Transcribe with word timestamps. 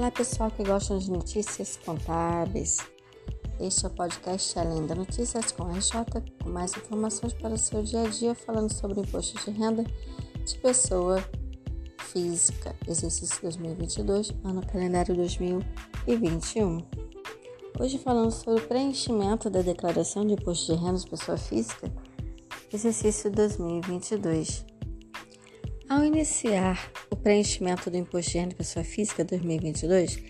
Olá 0.00 0.10
pessoal 0.10 0.50
que 0.50 0.64
gostam 0.64 0.96
de 0.96 1.10
notícias 1.10 1.78
contábeis. 1.84 2.78
Este 3.60 3.84
é 3.84 3.88
o 3.88 3.90
podcast 3.90 4.58
Além 4.58 4.86
da 4.86 4.94
Notícias 4.94 5.52
com 5.52 5.64
a 5.64 5.72
RJ, 5.72 5.92
com 6.42 6.48
mais 6.48 6.74
informações 6.74 7.34
para 7.34 7.52
o 7.52 7.58
seu 7.58 7.82
dia 7.82 8.04
a 8.04 8.08
dia, 8.08 8.34
falando 8.34 8.72
sobre 8.72 8.98
imposto 8.98 9.38
de 9.44 9.50
renda 9.50 9.84
de 10.42 10.56
pessoa 10.56 11.22
física, 11.98 12.74
exercício 12.88 13.42
2022, 13.42 14.32
ano 14.42 14.66
calendário 14.66 15.14
2021. 15.14 16.82
Hoje 17.78 17.98
falando 17.98 18.30
sobre 18.30 18.62
o 18.62 18.66
preenchimento 18.66 19.50
da 19.50 19.60
declaração 19.60 20.26
de 20.26 20.32
imposto 20.32 20.74
de 20.74 20.80
renda 20.82 20.98
de 20.98 21.10
pessoa 21.10 21.36
física, 21.36 21.92
exercício 22.72 23.30
2022. 23.30 24.69
Ao 25.90 26.04
iniciar 26.04 26.88
o 27.10 27.16
preenchimento 27.16 27.90
do 27.90 27.96
Imposto 27.96 28.30
de 28.30 28.38
Renda 28.38 28.54
Pessoa 28.54 28.84
Física 28.84 29.24
2022, 29.24 30.22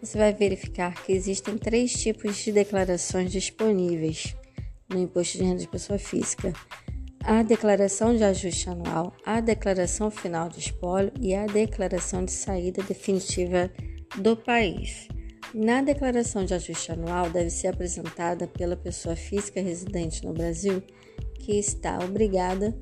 você 0.00 0.18
vai 0.18 0.34
verificar 0.34 0.92
que 1.04 1.12
existem 1.12 1.56
três 1.56 1.92
tipos 1.92 2.36
de 2.38 2.50
declarações 2.50 3.30
disponíveis 3.30 4.34
no 4.90 4.98
Imposto 4.98 5.38
de 5.38 5.44
Renda 5.44 5.60
de 5.60 5.68
Pessoa 5.68 6.00
Física: 6.00 6.52
a 7.22 7.44
declaração 7.44 8.16
de 8.16 8.24
ajuste 8.24 8.68
anual, 8.68 9.14
a 9.24 9.40
declaração 9.40 10.10
final 10.10 10.48
de 10.48 10.58
espólio 10.58 11.12
e 11.20 11.32
a 11.32 11.46
declaração 11.46 12.24
de 12.24 12.32
saída 12.32 12.82
definitiva 12.82 13.70
do 14.18 14.36
país. 14.36 15.06
Na 15.54 15.80
declaração 15.80 16.44
de 16.44 16.54
ajuste 16.54 16.90
anual, 16.90 17.30
deve 17.30 17.50
ser 17.50 17.68
apresentada 17.68 18.48
pela 18.48 18.76
pessoa 18.76 19.14
física 19.14 19.60
residente 19.60 20.24
no 20.26 20.32
Brasil 20.32 20.82
que 21.38 21.56
está 21.56 22.00
obrigada 22.02 22.76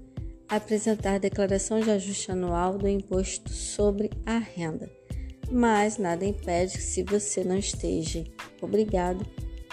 apresentar 0.56 1.19
declaração 1.19 1.80
de 1.80 1.91
ajuste 1.91 2.30
anual 2.30 2.77
do 2.77 2.87
imposto 2.87 3.51
sobre 3.51 4.10
a 4.27 4.37
renda, 4.37 4.91
mas 5.51 5.96
nada 5.96 6.26
impede 6.26 6.76
que, 6.76 6.82
se 6.82 7.02
você 7.02 7.43
não 7.43 7.57
esteja 7.57 8.23
obrigado, 8.60 9.24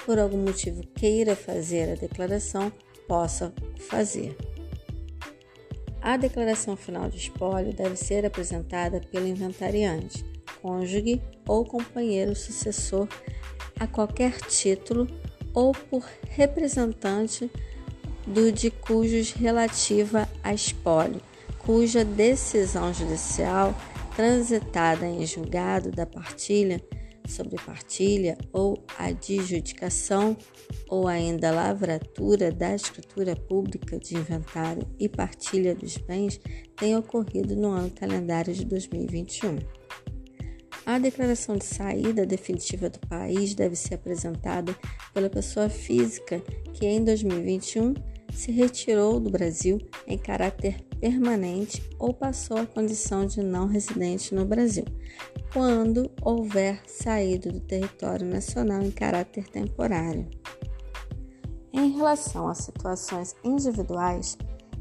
por 0.05 0.17
algum 0.17 0.37
motivo 0.37 0.81
queira 0.95 1.35
fazer 1.35 1.91
a 1.91 1.95
declaração, 1.95 2.71
possa 3.09 3.53
fazer. 3.89 4.37
A 6.01 6.15
declaração 6.15 6.77
final 6.77 7.09
de 7.09 7.17
espólio 7.17 7.73
deve 7.73 7.97
ser 7.97 8.25
apresentada 8.25 9.01
pelo 9.11 9.27
inventariante, 9.27 10.23
cônjuge 10.61 11.21
ou 11.45 11.65
companheiro 11.65 12.33
sucessor 12.33 13.05
a 13.77 13.85
qualquer 13.85 14.39
título 14.43 15.07
ou 15.53 15.73
por 15.73 16.05
representante 16.29 17.51
do 18.25 18.51
de 18.51 18.69
cujos 18.69 19.31
relativa 19.31 20.27
a 20.43 20.53
espólio, 20.53 21.21
cuja 21.59 22.03
decisão 22.03 22.93
judicial 22.93 23.75
transitada 24.15 25.05
em 25.05 25.25
julgado 25.25 25.91
da 25.91 26.05
partilha 26.05 26.81
sobre 27.27 27.57
partilha 27.63 28.37
ou 28.51 28.83
adjudicação 28.97 30.35
ou 30.89 31.07
ainda 31.07 31.51
lavratura 31.51 32.51
da 32.51 32.73
escritura 32.73 33.35
pública 33.35 33.99
de 33.99 34.15
inventário 34.15 34.85
e 34.99 35.07
partilha 35.07 35.75
dos 35.75 35.97
bens 35.97 36.39
tem 36.75 36.97
ocorrido 36.97 37.55
no 37.55 37.69
ano 37.69 37.91
calendário 37.91 38.53
de 38.53 38.65
2021. 38.65 39.78
A 40.85 40.97
declaração 40.97 41.57
de 41.57 41.65
saída 41.65 42.25
definitiva 42.25 42.89
do 42.89 42.99
país 43.07 43.53
deve 43.53 43.75
ser 43.75 43.95
apresentada 43.95 44.75
pela 45.13 45.29
pessoa 45.29 45.69
física 45.69 46.41
que 46.73 46.85
em 46.85 47.03
2021 47.03 47.93
se 48.33 48.51
retirou 48.51 49.19
do 49.19 49.29
Brasil 49.29 49.79
em 50.07 50.17
caráter 50.17 50.81
permanente 50.99 51.83
ou 51.97 52.13
passou 52.13 52.57
a 52.57 52.65
condição 52.65 53.25
de 53.25 53.41
não 53.41 53.67
residente 53.67 54.33
no 54.35 54.45
Brasil, 54.45 54.85
quando 55.53 56.11
houver 56.21 56.81
saído 56.85 57.51
do 57.51 57.59
território 57.59 58.27
nacional 58.27 58.81
em 58.81 58.91
caráter 58.91 59.47
temporário. 59.47 60.27
Em 61.71 61.91
relação 61.91 62.47
a 62.47 62.53
situações 62.53 63.35
individuais, 63.43 64.37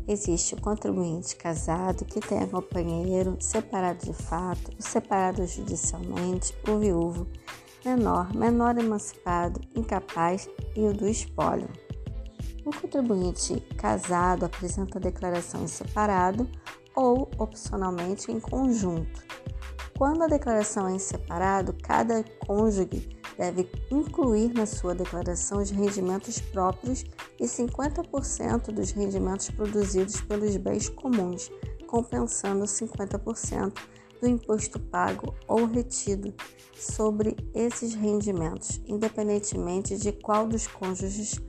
existe 0.09 0.55
o 0.55 0.61
contribuinte 0.61 1.37
casado 1.37 2.05
que 2.05 2.19
tem 2.19 2.47
companheiro, 2.49 3.37
separado 3.39 4.07
de 4.07 4.15
fato, 4.15 4.73
separado 4.79 5.47
judicialmente, 5.47 6.55
o 6.67 6.79
viúvo, 6.79 7.27
menor, 7.85 8.35
menor 8.35 8.79
emancipado, 8.79 9.61
incapaz 9.77 10.49
e 10.75 10.81
o 10.81 10.95
do 10.95 11.07
espólio. 11.07 11.69
O 12.65 12.71
contribuinte 12.71 13.61
casado 13.77 14.45
apresenta 14.45 14.99
a 14.99 15.01
declaração 15.01 15.63
em 15.63 15.69
separado 15.69 16.49
ou, 16.95 17.31
opcionalmente, 17.39 18.33
em 18.33 18.41
conjunto. 18.41 19.23
Quando 19.99 20.23
a 20.23 20.29
declaração 20.29 20.87
é 20.87 20.93
em 20.93 20.99
separado, 21.01 21.75
cada 21.83 22.23
cônjuge 22.47 23.09
deve 23.37 23.69
incluir 23.91 24.55
na 24.55 24.65
sua 24.65 24.95
declaração 24.95 25.61
os 25.61 25.71
rendimentos 25.71 26.39
próprios 26.39 27.05
e 27.37 27.45
50% 27.45 28.71
dos 28.71 28.93
rendimentos 28.93 29.51
produzidos 29.51 30.21
pelos 30.21 30.57
bens 30.57 30.89
comuns, 30.89 31.51
compensando 31.89 32.65
50% 32.65 33.77
do 34.21 34.29
imposto 34.29 34.79
pago 34.79 35.35
ou 35.49 35.65
retido 35.65 36.33
sobre 36.77 37.37
esses 37.53 37.93
rendimentos, 37.93 38.81
independentemente 38.87 39.99
de 39.99 40.13
qual 40.13 40.47
dos 40.47 40.69
cônjuges 40.69 41.41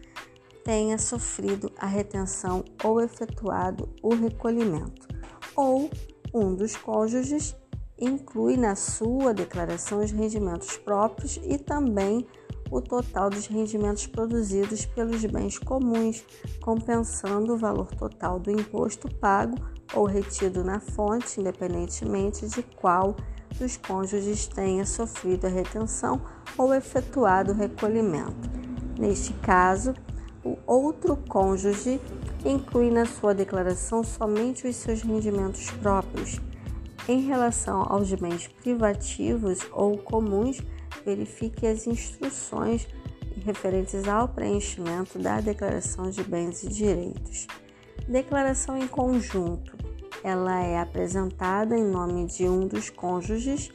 tenha 0.65 0.97
sofrido 0.97 1.71
a 1.77 1.85
retenção 1.85 2.65
ou 2.83 2.99
efetuado 2.99 3.93
o 4.01 4.15
recolhimento, 4.15 5.07
ou 5.55 5.87
um 6.33 6.55
dos 6.55 6.75
cônjuges 6.75 7.55
inclui 7.99 8.57
na 8.57 8.75
sua 8.75 9.33
declaração 9.33 10.03
os 10.03 10.11
rendimentos 10.11 10.77
próprios 10.77 11.39
e 11.43 11.57
também 11.57 12.25
o 12.71 12.81
total 12.81 13.29
dos 13.29 13.47
rendimentos 13.47 14.05
produzidos 14.07 14.85
pelos 14.85 15.23
bens 15.25 15.57
comuns, 15.57 16.23
compensando 16.61 17.53
o 17.53 17.57
valor 17.57 17.87
total 17.95 18.39
do 18.39 18.51
imposto 18.51 19.13
pago 19.15 19.55
ou 19.93 20.05
retido 20.05 20.63
na 20.63 20.79
fonte, 20.79 21.39
independentemente 21.39 22.47
de 22.47 22.61
qual 22.61 23.15
dos 23.57 23.75
cônjuges 23.77 24.47
tenha 24.47 24.85
sofrido 24.85 25.45
a 25.45 25.49
retenção 25.49 26.21
ou 26.57 26.73
efetuado 26.73 27.51
o 27.51 27.55
recolhimento. 27.55 28.49
Neste 28.99 29.33
caso, 29.33 29.93
o 30.43 30.57
outro 30.67 31.17
cônjuge 31.27 31.99
inclui 32.45 32.91
na 32.91 33.05
sua 33.05 33.33
declaração 33.33 34.03
somente 34.03 34.67
os 34.67 34.75
seus 34.75 35.01
rendimentos 35.01 35.71
próprios. 35.71 36.39
Em 37.09 37.21
relação 37.21 37.91
aos 37.91 38.13
bens 38.13 38.47
privativos 38.47 39.61
ou 39.71 39.97
comuns, 39.97 40.61
verifique 41.03 41.65
as 41.65 41.87
instruções 41.87 42.87
referentes 43.43 44.07
ao 44.07 44.27
preenchimento 44.27 45.17
da 45.17 45.41
declaração 45.41 46.11
de 46.11 46.23
bens 46.23 46.61
e 46.61 46.69
direitos. 46.69 47.47
Declaração 48.07 48.77
em 48.77 48.87
conjunto. 48.87 49.75
Ela 50.23 50.61
é 50.61 50.79
apresentada 50.79 51.75
em 51.75 51.83
nome 51.83 52.27
de 52.27 52.47
um 52.47 52.67
dos 52.67 52.91
cônjuges, 52.91 53.71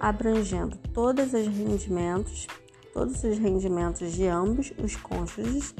abrangendo 0.00 0.78
todos 0.94 1.34
os 1.34 1.46
rendimentos, 1.46 2.46
todos 2.94 3.22
os 3.22 3.36
rendimentos 3.36 4.12
de 4.12 4.26
ambos 4.26 4.72
os 4.82 4.96
cônjuges 4.96 5.74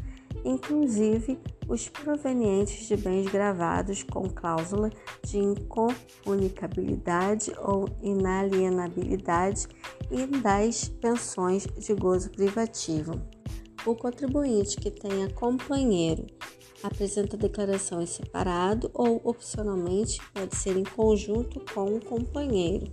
inclusive 0.45 1.39
os 1.69 1.89
provenientes 1.89 2.87
de 2.87 2.97
bens 2.97 3.31
gravados 3.31 4.03
com 4.03 4.29
cláusula 4.29 4.91
de 5.23 5.39
incomunicabilidade 5.39 7.53
ou 7.59 7.89
inalienabilidade 8.03 9.69
e 10.11 10.27
das 10.41 10.89
pensões 10.89 11.67
de 11.67 11.95
gozo 11.95 12.31
privativo. 12.31 13.21
O 13.85 13.95
contribuinte 13.95 14.77
que 14.77 14.91
tenha 14.91 15.31
companheiro 15.31 16.27
apresenta 16.83 17.37
declaração 17.37 18.01
em 18.01 18.07
separado 18.07 18.91
ou, 18.95 19.21
opcionalmente, 19.25 20.21
pode 20.33 20.57
ser 20.57 20.77
em 20.77 20.85
conjunto 20.85 21.61
com 21.73 21.97
o 21.97 22.05
companheiro. 22.05 22.91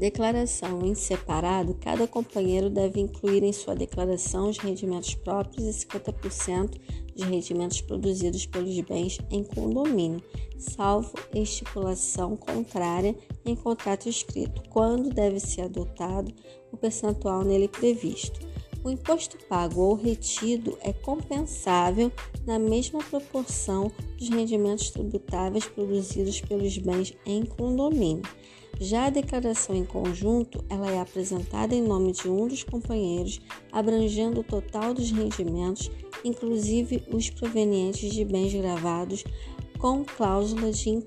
Declaração 0.00 0.86
em 0.86 0.94
separado: 0.94 1.76
cada 1.78 2.06
companheiro 2.06 2.70
deve 2.70 2.98
incluir 2.98 3.42
em 3.42 3.52
sua 3.52 3.74
declaração 3.74 4.48
os 4.48 4.56
rendimentos 4.56 5.14
próprios 5.14 5.66
e 5.66 5.86
50% 5.86 6.80
de 7.14 7.22
rendimentos 7.22 7.82
produzidos 7.82 8.46
pelos 8.46 8.80
bens 8.80 9.18
em 9.30 9.44
condomínio, 9.44 10.22
salvo 10.56 11.12
estipulação 11.34 12.34
contrária 12.34 13.14
em 13.44 13.54
contrato 13.54 14.08
escrito, 14.08 14.62
quando 14.70 15.10
deve 15.10 15.38
ser 15.38 15.62
adotado 15.62 16.32
o 16.72 16.78
percentual 16.78 17.44
nele 17.44 17.68
previsto. 17.68 18.40
O 18.82 18.88
imposto 18.88 19.36
pago 19.50 19.82
ou 19.82 19.94
retido 19.94 20.78
é 20.80 20.94
compensável 20.94 22.10
na 22.46 22.58
mesma 22.58 23.00
proporção 23.00 23.92
dos 24.16 24.30
rendimentos 24.30 24.88
tributáveis 24.88 25.66
produzidos 25.66 26.40
pelos 26.40 26.78
bens 26.78 27.14
em 27.26 27.44
condomínio. 27.44 28.22
Já 28.82 29.06
a 29.06 29.10
declaração 29.10 29.76
em 29.76 29.84
conjunto, 29.84 30.64
ela 30.70 30.90
é 30.90 30.98
apresentada 30.98 31.74
em 31.74 31.82
nome 31.82 32.12
de 32.12 32.30
um 32.30 32.48
dos 32.48 32.64
companheiros, 32.64 33.38
abrangendo 33.70 34.40
o 34.40 34.44
total 34.44 34.94
dos 34.94 35.10
rendimentos, 35.10 35.90
inclusive 36.24 37.04
os 37.12 37.28
provenientes 37.28 38.10
de 38.10 38.24
bens 38.24 38.54
gravados 38.54 39.22
com 39.78 40.02
cláusula 40.02 40.72
de 40.72 40.98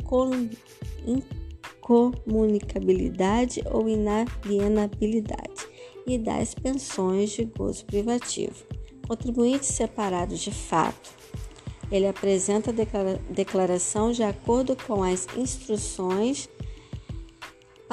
incomunicabilidade 1.82 3.64
ou 3.66 3.90
inalienabilidade 3.90 5.68
e 6.06 6.20
das 6.20 6.54
pensões 6.54 7.32
de 7.32 7.46
gozo 7.46 7.86
privativo. 7.86 8.66
Contribuinte 9.08 9.66
separado 9.66 10.36
de 10.36 10.52
fato. 10.52 11.12
Ele 11.92 12.08
apresenta 12.08 12.70
a 12.70 12.74
declaração 13.32 14.12
de 14.12 14.22
acordo 14.22 14.76
com 14.76 15.04
as 15.04 15.28
instruções 15.36 16.48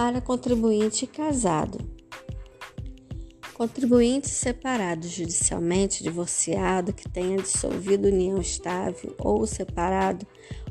para 0.01 0.23
contribuinte 0.23 1.07
casado. 1.07 1.79
Contribuinte 3.53 4.31
separado 4.31 5.07
judicialmente, 5.07 6.03
divorciado, 6.03 6.91
que 6.91 7.07
tenha 7.07 7.37
dissolvido 7.37 8.09
união 8.09 8.41
estável 8.41 9.15
ou 9.19 9.47
separado 9.47 10.27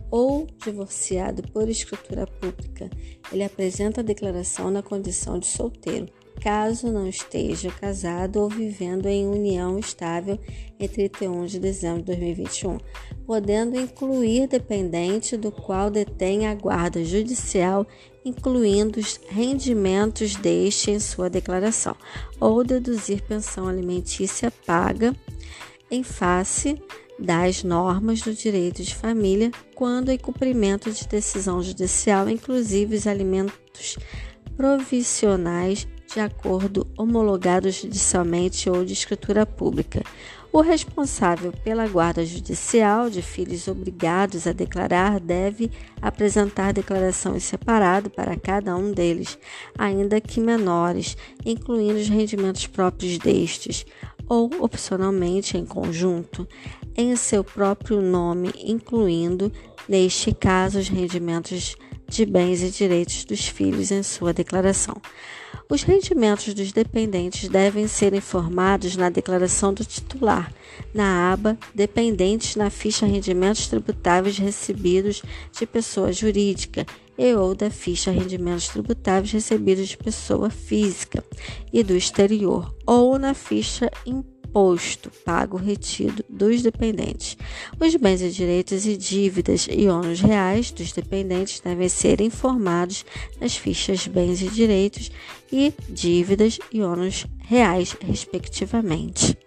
ou 0.10 0.48
divorciado 0.58 1.44
por 1.52 1.70
escritura 1.70 2.26
pública, 2.26 2.90
ele 3.32 3.44
apresenta 3.44 4.02
a 4.02 4.04
declaração 4.04 4.72
na 4.72 4.82
condição 4.82 5.38
de 5.38 5.46
solteiro, 5.46 6.08
caso 6.42 6.92
não 6.92 7.08
esteja 7.08 7.70
casado 7.70 8.38
ou 8.38 8.50
vivendo 8.50 9.06
em 9.06 9.28
união 9.28 9.78
estável 9.78 10.40
entre 10.80 11.08
31 11.08 11.46
de 11.46 11.60
dezembro 11.60 12.00
de 12.00 12.06
2021, 12.06 12.80
podendo 13.28 13.80
incluir 13.80 14.48
dependente 14.48 15.38
do 15.38 15.52
qual 15.52 15.92
detém 15.92 16.48
a 16.48 16.56
guarda 16.56 17.04
judicial, 17.04 17.86
incluindo 18.24 19.00
os 19.00 19.20
rendimentos 19.30 20.36
deste 20.36 20.92
em 20.92 21.00
sua 21.00 21.30
declaração, 21.30 21.96
ou 22.40 22.64
deduzir 22.64 23.22
pensão 23.24 23.68
alimentícia 23.68 24.52
paga 24.66 25.16
em 25.90 26.04
face 26.04 26.82
das 27.18 27.64
normas 27.64 28.22
do 28.22 28.34
direito 28.34 28.82
de 28.84 28.96
família 28.96 29.52
quando 29.76 30.10
em 30.10 30.18
cumprimento 30.18 30.92
de 30.92 31.08
decisão 31.08 31.62
judicial, 31.62 32.30
inclusive 32.30 32.96
os 32.96 33.08
alimentos 33.08 33.98
provisionais 34.56 35.88
de 36.12 36.20
acordo 36.20 36.88
homologado 36.98 37.70
judicialmente 37.70 38.70
ou 38.70 38.84
de 38.84 38.94
escritura 38.94 39.46
pública. 39.46 40.04
O 40.52 40.62
responsável 40.62 41.54
pela 41.64 41.88
guarda 41.88 42.26
judicial 42.26 43.08
de 43.08 43.22
filhos 43.22 43.68
obrigados 43.68 44.48
a 44.48 44.52
declarar 44.52 45.20
deve 45.20 45.70
apresentar 46.02 46.74
declaração 46.74 47.36
em 47.36 47.40
separado 47.40 48.10
para 48.10 48.36
cada 48.36 48.76
um 48.76 48.92
deles, 48.92 49.38
ainda 49.78 50.20
que 50.20 50.40
menores, 50.40 51.16
incluindo 51.46 52.00
os 52.00 52.10
rendimentos 52.10 52.66
próprios 52.66 53.20
destes, 53.20 53.86
ou 54.28 54.50
opcionalmente 54.60 55.56
em 55.56 55.66
conjunto, 55.66 56.48
em 56.98 57.16
seu 57.16 57.44
próprio 57.44 58.02
nome, 58.02 58.52
incluindo, 58.58 59.52
neste 59.88 60.34
caso, 60.34 60.80
os 60.80 60.90
rendimentos 60.90 61.76
de 62.08 62.26
bens 62.26 62.64
e 62.64 62.72
direitos 62.72 63.24
dos 63.24 63.48
filhos 63.48 63.92
em 63.92 64.02
sua 64.02 64.34
declaração. 64.34 65.00
Os 65.72 65.84
rendimentos 65.84 66.52
dos 66.56 66.72
dependentes 66.72 67.48
devem 67.48 67.88
ser 67.88 68.16
informados 68.16 68.96
na 68.96 69.08
declaração 69.08 69.72
do 69.72 69.86
titular, 69.86 70.52
na 70.92 71.32
aba 71.32 71.56
Dependentes 71.76 72.56
na 72.56 72.72
ficha 72.72 73.06
Rendimentos 73.06 73.68
Tributáveis 73.68 74.40
Recebidos 74.40 75.22
de 75.52 75.68
Pessoa 75.68 76.12
Jurídica 76.12 76.88
e 77.16 77.36
ou 77.36 77.54
da 77.54 77.70
ficha 77.70 78.10
Rendimentos 78.10 78.70
Tributáveis 78.70 79.32
Recebidos 79.32 79.90
de 79.90 79.98
Pessoa 79.98 80.50
Física 80.50 81.24
e 81.72 81.84
do 81.84 81.96
exterior, 81.96 82.74
ou 82.84 83.20
na 83.20 83.36
ficha 83.36 83.92
Imposto 84.08 84.29
imposto 84.50 85.12
pago 85.24 85.58
retido 85.58 86.26
dos 86.28 86.62
dependentes. 86.62 87.38
Os 87.80 87.96
bens 87.96 88.22
e 88.22 88.30
direitos 88.30 88.86
e 88.86 88.98
dívidas 88.98 89.68
e 89.70 89.88
ônus 89.88 90.20
reais 90.20 90.72
dos 90.72 90.92
dependentes 90.92 91.60
devem 91.60 91.88
ser 91.88 92.20
informados 92.20 93.06
nas 93.40 93.56
fichas 93.56 94.08
bens 94.08 94.42
e 94.42 94.50
direitos 94.50 95.12
e 95.52 95.74
dívidas 95.88 96.60
e 96.72 96.82
ônus 96.82 97.26
reais, 97.40 97.96
respectivamente. 98.02 99.38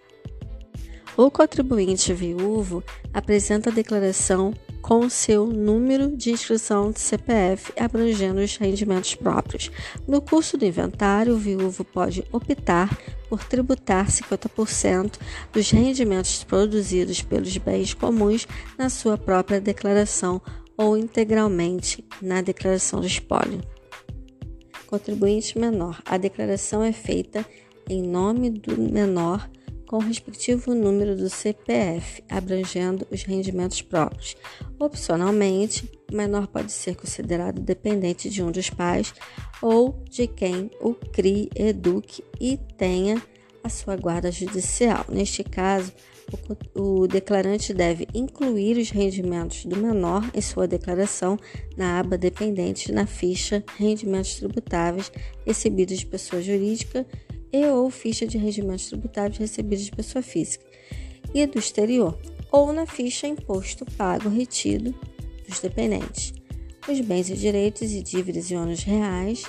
O 1.15 1.29
contribuinte 1.29 2.11
viúvo 2.11 2.83
apresenta 3.13 3.69
a 3.69 3.73
declaração 3.73 4.53
com 4.81 5.07
seu 5.09 5.45
número 5.45 6.17
de 6.17 6.31
inscrição 6.31 6.91
de 6.91 6.99
CPF 6.99 7.71
abrangendo 7.79 8.41
os 8.41 8.57
rendimentos 8.57 9.13
próprios. 9.15 9.71
No 10.07 10.21
curso 10.21 10.57
do 10.57 10.65
inventário, 10.65 11.35
o 11.35 11.37
viúvo 11.37 11.85
pode 11.85 12.23
optar 12.31 12.89
por 13.33 13.43
tributar 13.45 14.05
50% 14.11 15.17
dos 15.51 15.71
rendimentos 15.71 16.43
produzidos 16.43 17.23
pelos 17.23 17.57
bens 17.57 17.91
comuns 17.91 18.47
na 18.77 18.91
sua 18.91 19.17
própria 19.17 19.59
declaração 19.59 20.39
ou 20.77 20.95
integralmente 20.95 22.05
na 22.21 22.43
declaração 22.43 22.99
do 22.99 23.07
espólio. 23.07 23.59
Contribuinte 24.85 25.57
menor. 25.57 25.99
A 26.05 26.15
declaração 26.15 26.83
é 26.83 26.91
feita 26.91 27.43
em 27.89 28.03
nome 28.03 28.51
do 28.51 28.79
menor 28.79 29.49
com 29.87 29.97
o 29.97 30.01
respectivo 30.01 30.73
número 30.73 31.15
do 31.15 31.29
CPF, 31.29 32.23
abrangendo 32.29 33.07
os 33.11 33.23
rendimentos 33.23 33.81
próprios. 33.81 34.35
Opcionalmente, 34.79 35.89
o 36.11 36.15
menor 36.15 36.47
pode 36.47 36.71
ser 36.71 36.95
considerado 36.95 37.61
dependente 37.61 38.29
de 38.29 38.43
um 38.43 38.51
dos 38.51 38.69
pais 38.69 39.13
ou 39.61 40.03
de 40.09 40.27
quem 40.27 40.69
o 40.81 40.93
crie, 40.93 41.49
eduque 41.55 42.23
e 42.39 42.57
tenha 42.77 43.21
a 43.63 43.69
sua 43.69 43.95
guarda 43.95 44.31
judicial. 44.31 45.05
Neste 45.09 45.43
caso, 45.43 45.93
o, 46.75 47.01
o 47.01 47.07
declarante 47.07 47.73
deve 47.73 48.07
incluir 48.13 48.77
os 48.77 48.89
rendimentos 48.89 49.65
do 49.65 49.75
menor 49.77 50.29
em 50.33 50.41
sua 50.41 50.67
declaração 50.67 51.37
na 51.77 51.99
aba 51.99 52.17
dependente 52.17 52.91
na 52.91 53.05
ficha 53.05 53.63
Rendimentos 53.77 54.35
Tributáveis 54.35 55.11
recebidos 55.45 55.99
de 55.99 56.05
pessoa 56.05 56.41
jurídica 56.41 57.05
e 57.53 57.65
ou 57.67 57.89
ficha 57.91 58.25
de 58.25 58.37
rendimentos 58.37 58.87
tributários 58.87 59.37
recebidos 59.37 59.85
de 59.85 59.91
pessoa 59.91 60.23
física 60.23 60.65
e 61.33 61.45
do 61.45 61.59
exterior, 61.59 62.17
ou 62.51 62.73
na 62.73 62.85
ficha 62.85 63.27
Imposto 63.27 63.85
Pago 63.85 64.27
Retido 64.27 64.93
dos 65.47 65.59
dependentes. 65.59 66.33
Os 66.89 66.99
bens 66.99 67.29
e 67.29 67.35
direitos 67.35 67.91
e 67.91 68.01
dívidas 68.01 68.51
e 68.51 68.55
ônus 68.55 68.83
reais 68.83 69.43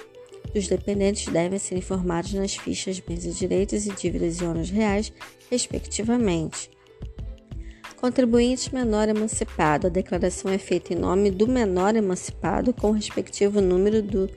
dos 0.52 0.68
dependentes 0.68 1.32
devem 1.32 1.58
ser 1.58 1.76
informados 1.76 2.32
nas 2.34 2.54
fichas 2.54 3.00
Bens 3.00 3.24
e 3.24 3.30
Direitos 3.30 3.86
e 3.86 3.92
Dívidas 3.92 4.40
e 4.40 4.44
ônus 4.44 4.70
reais, 4.70 5.12
respectivamente. 5.50 6.70
Contribuinte 8.00 8.72
menor 8.72 9.08
emancipado. 9.08 9.86
A 9.86 9.90
declaração 9.90 10.50
é 10.50 10.58
feita 10.58 10.92
em 10.92 10.96
nome 10.96 11.30
do 11.30 11.48
menor 11.48 11.96
emancipado 11.96 12.72
com 12.72 12.90
o 12.90 12.92
respectivo 12.92 13.60
número 13.60 14.02
do 14.02 14.30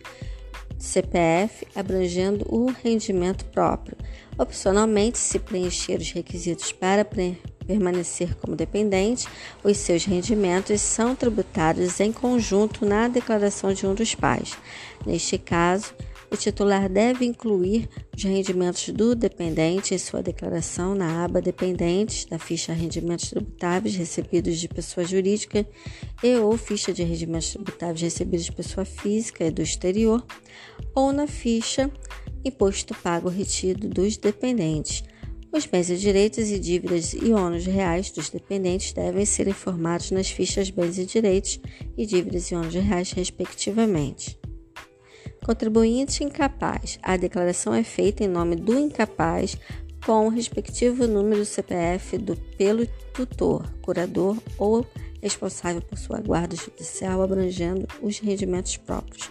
CPF, 0.77 1.65
abrangendo 1.75 2.45
o 2.49 2.71
rendimento 2.71 3.45
próprio. 3.45 3.97
Opcionalmente, 4.37 5.17
se 5.17 5.39
preencher 5.39 5.99
os 5.99 6.11
requisitos 6.11 6.71
para 6.71 7.03
permanecer 7.03 8.35
como 8.35 8.55
dependente, 8.55 9.27
os 9.63 9.77
seus 9.77 10.05
rendimentos 10.05 10.79
são 10.79 11.15
tributados 11.15 11.99
em 11.99 12.11
conjunto 12.11 12.85
na 12.85 13.07
declaração 13.07 13.73
de 13.73 13.85
um 13.85 13.93
dos 13.93 14.15
pais. 14.15 14.57
Neste 15.05 15.37
caso, 15.37 15.93
o 16.31 16.35
titular 16.35 16.89
deve 16.89 17.25
incluir 17.25 17.87
os 18.15 18.23
rendimentos 18.23 18.89
do 18.89 19.15
dependente 19.15 19.93
em 19.93 19.97
sua 19.97 20.21
declaração 20.21 20.93
na 20.93 21.23
aba 21.23 21.41
Dependentes 21.41 22.25
da 22.25 22.37
ficha 22.37 22.73
Rendimentos 22.73 23.29
Tributáveis 23.29 23.95
recebidos 23.95 24.59
de 24.59 24.67
pessoa 24.67 25.05
jurídica 25.05 25.65
e 26.23 26.35
ou 26.37 26.57
ficha 26.57 26.91
de 26.93 27.03
rendimentos 27.03 27.51
tributáveis 27.51 28.01
recebidos 28.01 28.45
de 28.45 28.51
pessoa 28.51 28.85
física 28.85 29.45
e 29.45 29.51
do 29.51 29.61
exterior, 29.61 30.25
ou 30.93 31.13
na 31.13 31.27
ficha 31.27 31.89
Imposto 32.43 32.93
Pago 32.95 33.29
Retido 33.29 33.87
dos 33.87 34.17
Dependentes. 34.17 35.03
Os 35.51 35.65
bens 35.65 35.89
e 35.89 35.95
direitos 35.95 36.49
e 36.49 36.59
dívidas 36.59 37.13
e 37.13 37.31
ônus 37.31 37.65
reais 37.65 38.11
dos 38.11 38.29
dependentes 38.29 38.91
devem 38.91 39.25
ser 39.25 39.47
informados 39.47 40.11
nas 40.11 40.29
fichas 40.29 40.69
bens 40.69 40.97
e 40.97 41.05
direitos 41.05 41.59
e 41.97 42.05
dívidas 42.05 42.51
e 42.51 42.55
ônus 42.55 42.73
reais, 42.73 43.11
respectivamente. 43.13 44.36
Contribuinte 45.43 46.23
incapaz. 46.23 46.99
A 47.01 47.15
declaração 47.17 47.73
é 47.73 47.83
feita 47.83 48.23
em 48.23 48.27
nome 48.27 48.55
do 48.55 48.77
incapaz 48.77 49.57
com 50.05 50.27
o 50.27 50.29
respectivo 50.29 51.07
número 51.07 51.41
do 51.41 51.45
CPF 51.45 52.17
do 52.17 52.35
pelo 52.57 52.87
tutor, 53.13 53.69
curador 53.81 54.37
ou 54.57 54.85
responsável 55.21 55.81
por 55.81 55.97
sua 55.97 56.19
guarda 56.19 56.55
judicial, 56.55 57.21
abrangendo 57.21 57.87
os 58.01 58.19
rendimentos 58.19 58.77
próprios. 58.77 59.29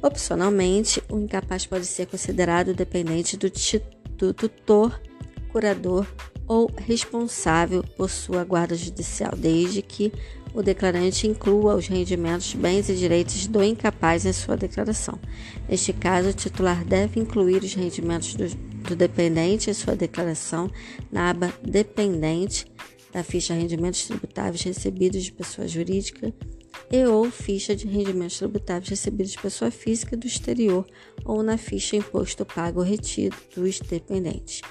Opcionalmente, 0.00 1.02
o 1.08 1.18
incapaz 1.18 1.66
pode 1.66 1.86
ser 1.86 2.06
considerado 2.06 2.74
dependente 2.74 3.36
do, 3.36 3.50
do 4.16 4.32
tutor, 4.32 5.00
curador 5.50 6.06
ou 6.46 6.70
responsável 6.76 7.82
por 7.96 8.08
sua 8.08 8.44
guarda 8.44 8.74
judicial, 8.74 9.32
desde 9.36 9.82
que 9.82 10.12
o 10.58 10.62
declarante 10.62 11.28
inclua 11.28 11.76
os 11.76 11.86
rendimentos, 11.86 12.52
bens 12.52 12.88
e 12.88 12.94
direitos 12.96 13.46
do 13.46 13.62
incapaz 13.62 14.26
em 14.26 14.32
sua 14.32 14.56
declaração. 14.56 15.16
Neste 15.68 15.92
caso, 15.92 16.30
o 16.30 16.32
titular 16.32 16.84
deve 16.84 17.20
incluir 17.20 17.62
os 17.62 17.74
rendimentos 17.74 18.34
do, 18.34 18.48
do 18.88 18.96
dependente 18.96 19.70
em 19.70 19.72
sua 19.72 19.94
declaração 19.94 20.68
na 21.12 21.30
aba 21.30 21.54
Dependente 21.62 22.66
da 23.12 23.22
ficha 23.22 23.54
Rendimentos 23.54 24.04
Tributáveis 24.08 24.64
Recebidos 24.64 25.22
de 25.22 25.30
Pessoa 25.30 25.68
Jurídica 25.68 26.34
e 26.90 27.06
ou 27.06 27.30
ficha 27.30 27.76
de 27.76 27.86
rendimentos 27.86 28.38
tributáveis 28.38 28.88
recebidos 28.88 29.32
de 29.32 29.38
pessoa 29.38 29.70
física 29.70 30.16
do 30.16 30.26
exterior 30.26 30.84
ou 31.24 31.40
na 31.40 31.56
ficha 31.56 31.94
imposto 31.94 32.44
pago 32.44 32.82
retido 32.82 33.36
dos 33.54 33.78
dependentes. 33.78 34.62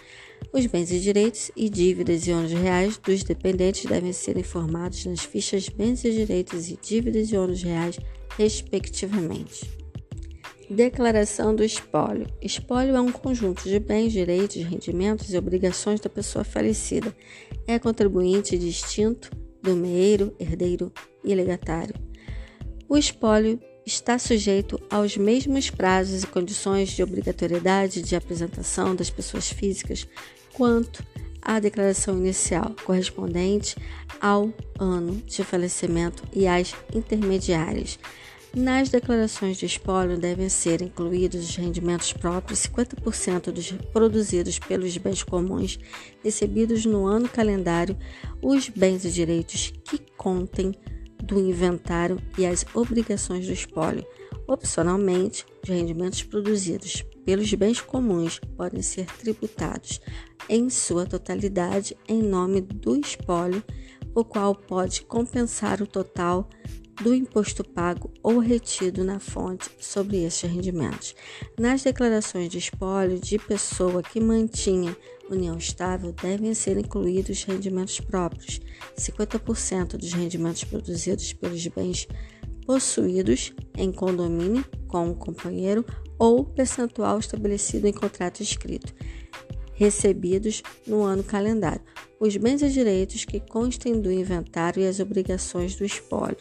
Os 0.54 0.66
bens 0.66 0.92
e 0.92 1.00
direitos 1.00 1.52
e 1.56 1.70
dívidas 1.70 2.26
e 2.26 2.32
ônus 2.32 2.52
reais 2.52 2.98
dos 2.98 3.24
dependentes 3.24 3.86
devem 3.86 4.14
ser 4.14 4.38
informados 4.38 5.06
nas 5.06 5.22
fichas 5.22 5.70
bens 5.70 6.04
e 6.04 6.12
direitos 6.12 6.70
e 6.70 6.80
dívidas 6.82 7.32
e 7.32 7.38
ônus 7.38 7.62
reais, 7.62 8.00
respectivamente. 8.38 9.70
Declaração 10.70 11.56
do 11.56 11.64
espólio. 11.64 12.28
Espólio 12.42 12.96
é 12.96 13.02
um 13.02 13.12
conjunto 13.12 13.64
de 13.64 13.80
bens, 13.80 14.12
direitos, 14.12 14.62
rendimentos 14.64 15.34
e 15.34 15.38
obrigações 15.38 16.00
da 16.00 16.10
pessoa 16.10 16.44
falecida. 16.44 17.16
É 17.66 17.80
contribuinte 17.80 18.58
distinto 18.58 19.32
do 19.62 19.76
meeiro, 19.76 20.36
herdeiro 20.40 20.92
e 21.24 21.34
legatário. 21.34 21.96
O 22.90 22.98
espólio 22.98 23.60
está 23.88 24.20
sujeito 24.20 24.78
aos 24.90 25.16
mesmos 25.16 25.70
prazos 25.70 26.24
e 26.24 26.28
condições 26.28 26.90
de 26.90 27.02
obrigatoriedade 27.02 28.02
de 28.02 28.18
apresentação 28.18 28.94
das 28.94 29.10
pessoas 29.10 29.50
físicas 29.50 30.06
quanto 30.54 31.02
à 31.42 31.58
declaração 31.58 32.18
inicial, 32.18 32.76
correspondente 32.84 33.78
ao 34.20 34.52
ano 34.78 35.22
de 35.26 35.42
falecimento 35.42 36.22
e 36.34 36.46
às 36.46 36.76
intermediárias. 36.94 37.98
Nas 38.54 38.90
declarações 38.90 39.56
de 39.56 39.66
espólio 39.66 40.18
devem 40.18 40.50
ser 40.50 40.82
incluídos 40.82 41.50
os 41.50 41.56
rendimentos 41.56 42.12
próprios, 42.12 42.68
50% 42.68 43.52
dos 43.52 43.72
produzidos 43.94 44.60
pelos 44.60 44.98
bens 44.98 45.24
comuns 45.24 45.80
recebidos 46.22 46.86
no 46.86 47.06
ano 47.06 47.30
calendário, 47.30 47.98
os 48.42 48.68
bens 48.68 49.06
e 49.06 49.12
direitos 49.12 49.72
que 49.86 49.98
contem 50.18 50.74
do 51.24 51.40
inventário 51.40 52.20
e 52.38 52.46
as 52.46 52.66
obrigações 52.74 53.46
do 53.46 53.54
espólio. 53.54 54.06
Opcionalmente, 54.48 55.46
os 55.62 55.70
rendimentos 55.70 56.24
produzidos 56.24 57.04
pelos 57.26 57.54
bens 57.54 57.82
comuns 57.82 58.40
podem 58.56 58.82
ser 58.82 59.06
tributados 59.18 60.00
em 60.48 60.70
sua 60.70 61.06
totalidade 61.06 61.98
em 62.08 62.22
nome 62.22 62.62
do 62.62 62.96
espólio, 62.96 63.62
o 64.16 64.24
qual 64.24 64.56
pode 64.56 65.02
compensar 65.02 65.82
o 65.82 65.88
total 65.88 66.48
do 67.02 67.14
imposto 67.14 67.64
pago 67.64 68.12
ou 68.24 68.40
retido 68.40 69.04
na 69.04 69.20
fonte 69.20 69.70
sobre 69.80 70.24
estes 70.24 70.50
rendimentos. 70.50 71.16
Nas 71.60 71.84
declarações 71.84 72.50
de 72.50 72.58
espólio 72.58 73.20
de 73.20 73.38
pessoa 73.38 74.02
que 74.02 74.20
mantinha 74.20 74.96
união 75.30 75.58
estável, 75.58 76.14
devem 76.14 76.54
ser 76.54 76.78
incluídos 76.78 77.44
rendimentos 77.44 78.00
próprios, 78.00 78.60
50% 78.98 79.98
dos 79.98 80.14
rendimentos 80.14 80.64
produzidos 80.64 81.34
pelos 81.34 81.66
bens 81.68 82.08
possuídos 82.66 83.54
em 83.78 83.92
condomínio 83.92 84.66
com 84.88 85.08
um 85.08 85.14
companheiro 85.14 85.86
ou 86.20 86.44
percentual 86.44 87.20
estabelecido 87.20 87.88
em 87.88 87.94
contrato 87.94 88.42
escrito, 88.42 88.94
recebidos 89.74 90.62
no 90.86 91.04
ano 91.04 91.24
calendário, 91.24 91.82
os 92.20 92.36
bens 92.36 92.62
e 92.62 92.70
direitos 92.70 93.24
que 93.24 93.40
constem 93.40 94.02
do 94.02 94.12
inventário 94.12 94.82
e 94.82 94.88
as 94.88 95.00
obrigações 95.00 95.76
do 95.76 95.86
espólio. 95.86 96.38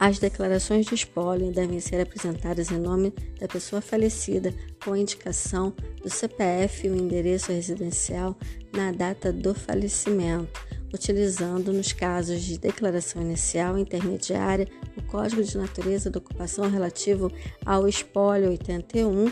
As 0.00 0.18
declarações 0.18 0.86
de 0.86 0.94
espólio 0.94 1.52
devem 1.52 1.78
ser 1.78 2.00
apresentadas 2.00 2.70
em 2.70 2.78
nome 2.78 3.12
da 3.38 3.46
pessoa 3.46 3.82
falecida 3.82 4.50
com 4.82 4.96
indicação 4.96 5.74
do 6.02 6.08
CPF 6.08 6.86
e 6.86 6.90
o 6.90 6.96
endereço 6.96 7.52
residencial 7.52 8.34
na 8.72 8.92
data 8.92 9.30
do 9.30 9.54
falecimento, 9.54 10.58
utilizando, 10.90 11.70
nos 11.70 11.92
casos 11.92 12.40
de 12.40 12.56
declaração 12.56 13.20
inicial 13.20 13.76
e 13.76 13.82
intermediária, 13.82 14.66
o 14.96 15.02
Código 15.02 15.44
de 15.44 15.58
Natureza 15.58 16.08
da 16.08 16.18
Ocupação 16.18 16.70
relativo 16.70 17.30
ao 17.66 17.86
espólio 17.86 18.48
81 18.48 19.30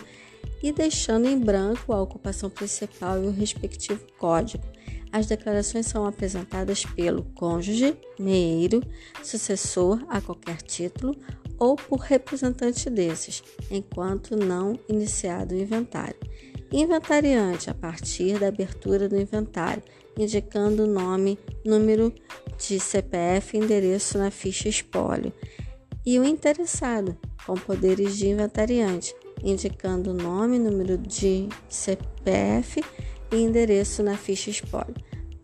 e 0.63 0.71
deixando 0.71 1.27
em 1.27 1.39
branco 1.39 1.95
a 1.95 2.03
ocupação 2.03 2.51
principal 2.51 3.25
e 3.25 3.27
o 3.27 3.33
respectivo 3.33 4.05
código. 4.19 4.63
As 5.13 5.27
declarações 5.27 5.87
são 5.87 6.05
apresentadas 6.07 6.85
pelo 6.85 7.25
cônjuge, 7.35 7.97
meeiro, 8.19 8.83
sucessor 9.23 10.05
a 10.09 10.21
qualquer 10.21 10.61
título 10.63 11.17
ou 11.59 11.77
por 11.77 12.01
representante 12.01 12.89
desses, 12.89 13.43
enquanto 13.71 14.37
não 14.37 14.79
iniciado 14.89 15.55
o 15.55 15.59
inventário. 15.59 16.17
Inventariante 16.71 17.71
a 17.71 17.75
partir 17.75 18.39
da 18.39 18.49
abertura 18.49 19.09
do 19.09 19.19
inventário, 19.19 19.83
indicando 20.17 20.85
o 20.85 20.87
nome, 20.87 21.39
número 21.65 22.13
de 22.59 22.79
CPF 22.79 23.57
e 23.57 23.61
endereço 23.61 24.19
na 24.19 24.31
ficha 24.31 24.69
espólio. 24.69 25.33
E 26.05 26.19
o 26.19 26.25
interessado, 26.25 27.17
com 27.47 27.55
poderes 27.55 28.17
de 28.17 28.29
inventariante, 28.29 29.15
indicando 29.43 30.11
o 30.11 30.15
nome, 30.15 30.59
número 30.59 30.99
de 30.99 31.49
CPF 31.69 32.83
e 33.33 33.37
endereço 33.37 34.03
na 34.03 34.17
ficha 34.17 34.51
espólio, 34.51 34.95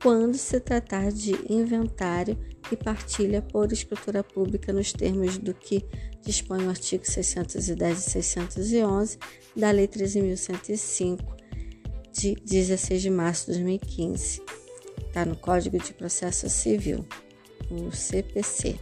quando 0.03 0.37
se 0.37 0.61
tratar 0.61 1.11
de 1.11 1.35
inventário 1.53 2.37
e 2.71 2.77
partilha 2.77 3.43
por 3.43 3.73
escritura 3.73 4.23
pública 4.23 4.73
nos 4.73 4.93
termos 4.93 5.39
do 5.39 5.55
que 5.55 5.85
dispõe 6.23 6.65
o 6.65 6.71
artigo 6.71 7.07
610 7.07 7.99
e 7.99 8.11
611 8.11 9.19
da 9.57 9.71
Lei 9.71 9.87
13.105, 9.87 11.21
de 12.13 12.35
16 12.37 13.03
de 13.03 13.11
março 13.11 13.47
de 13.47 13.59
2015. 13.59 14.43
Está 15.07 15.25
no 15.25 15.37
Código 15.37 15.79
de 15.79 15.93
Processo 15.93 16.49
Civil, 16.49 17.05
o 17.71 17.91
CPC. 17.91 18.77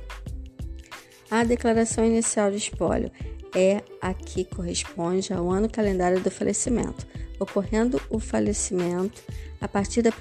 A 1.31 1.45
declaração 1.45 2.05
inicial 2.05 2.51
de 2.51 2.59
espólio 2.59 3.11
é 3.55 3.83
a 4.01 4.15
que 4.15 4.45
corresponde 4.45 5.33
ao 5.33 5.51
ano 5.51 5.69
calendário 5.69 6.21
do 6.21 6.31
falecimento 6.31 7.07
ocorrendo 7.43 8.01
o 8.09 8.19
falecimento 8.19 9.23
a 9.61 9.69
partir, 9.69 10.03
da, 10.03 10.13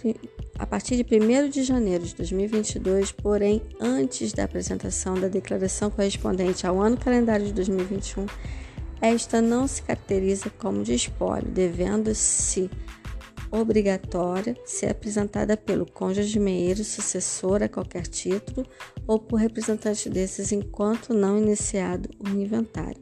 a 0.58 0.66
partir 0.66 0.96
de 0.96 1.04
1 1.04 1.50
de 1.50 1.64
janeiro 1.64 2.04
de 2.04 2.16
2022, 2.16 3.12
porém 3.12 3.62
antes 3.80 4.34
da 4.34 4.44
apresentação 4.44 5.16
da 5.16 5.28
declaração 5.28 5.90
correspondente 5.90 6.66
ao 6.68 6.80
ano 6.82 6.98
calendário 6.98 7.46
de 7.46 7.54
2021, 7.54 8.26
esta 9.02 9.42
não 9.42 9.68
se 9.68 9.82
caracteriza 9.82 10.52
como 10.60 10.84
de 10.84 10.94
espólio, 10.94 11.48
devendo-se 11.48 12.70
obrigatória 13.51 14.55
ser 14.65 14.88
apresentada 14.88 15.58
pelo 15.58 15.86
cônjuge 15.86 16.39
meeiro 16.39 16.84
sucessor 16.84 17.62
a 17.62 17.67
qualquer 17.67 18.08
título 18.08 18.65
ou 19.05 19.20
por 19.20 19.38
representante 19.38 20.10
desses 20.10 20.51
enquanto 20.51 21.13
não 21.13 21.38
iniciado 21.38 22.10
o 22.20 22.29
inventário 22.29 23.01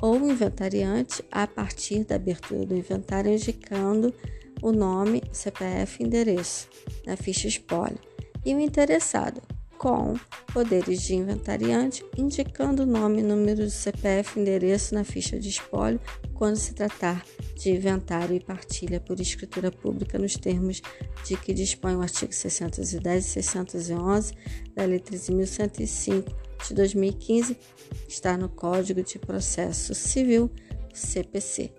ou 0.00 0.16
inventariante 0.16 1.24
a 1.30 1.46
partir 1.46 2.04
da 2.04 2.16
abertura 2.16 2.64
do 2.64 2.76
inventário 2.76 3.32
indicando 3.32 4.14
o 4.62 4.70
nome, 4.70 5.22
CPF 5.32 6.02
e 6.02 6.06
endereço 6.06 6.68
na 7.04 7.16
ficha 7.16 7.48
espólio 7.48 7.98
e 8.44 8.54
o 8.54 8.60
interessado 8.60 9.42
com 9.84 10.14
poderes 10.50 11.02
de 11.02 11.14
inventariante 11.14 12.02
indicando 12.16 12.86
nome, 12.86 13.22
número 13.22 13.64
do 13.64 13.70
CPF 13.70 14.40
endereço 14.40 14.94
na 14.94 15.04
ficha 15.04 15.38
de 15.38 15.50
espólio 15.50 16.00
quando 16.32 16.56
se 16.56 16.72
tratar 16.72 17.22
de 17.54 17.70
inventário 17.70 18.34
e 18.34 18.40
partilha 18.40 18.98
por 18.98 19.20
escritura 19.20 19.70
pública 19.70 20.18
nos 20.18 20.38
termos 20.38 20.80
de 21.26 21.36
que 21.36 21.52
dispõe 21.52 21.96
o 21.96 22.00
artigo 22.00 22.32
610 22.32 23.26
e 23.26 23.28
611 23.28 24.32
da 24.74 24.86
Lei 24.86 24.98
13.105 24.98 26.34
de 26.66 26.74
2015 26.74 27.54
está 28.08 28.38
no 28.38 28.48
Código 28.48 29.02
de 29.02 29.18
Processo 29.18 29.94
Civil, 29.94 30.50
CPC. 30.94 31.70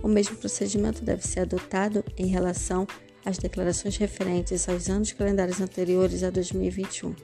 O 0.00 0.06
mesmo 0.06 0.36
procedimento 0.36 1.04
deve 1.04 1.26
ser 1.26 1.40
adotado 1.40 2.04
em 2.16 2.26
relação 2.26 2.86
às 3.24 3.38
declarações 3.38 3.96
referentes 3.96 4.68
aos 4.68 4.88
anos 4.88 5.12
calendários 5.12 5.60
anteriores 5.60 6.22
a 6.22 6.30
2021, 6.30 7.14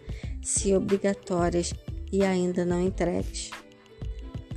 se 0.43 0.75
obrigatórias 0.75 1.75
e 2.13 2.25
ainda 2.25 2.65
não 2.65 2.81
entregues. 2.81 3.51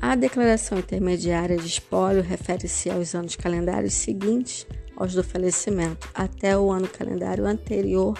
A 0.01 0.15
declaração 0.15 0.79
intermediária 0.79 1.57
de 1.57 1.67
espólio 1.67 2.23
refere-se 2.23 2.89
aos 2.89 3.13
anos 3.13 3.35
calendários 3.35 3.93
seguintes 3.93 4.65
aos 4.95 5.13
do 5.13 5.23
falecimento, 5.23 6.09
até 6.13 6.57
o 6.57 6.71
ano 6.71 6.87
calendário 6.87 7.45
anterior 7.45 8.17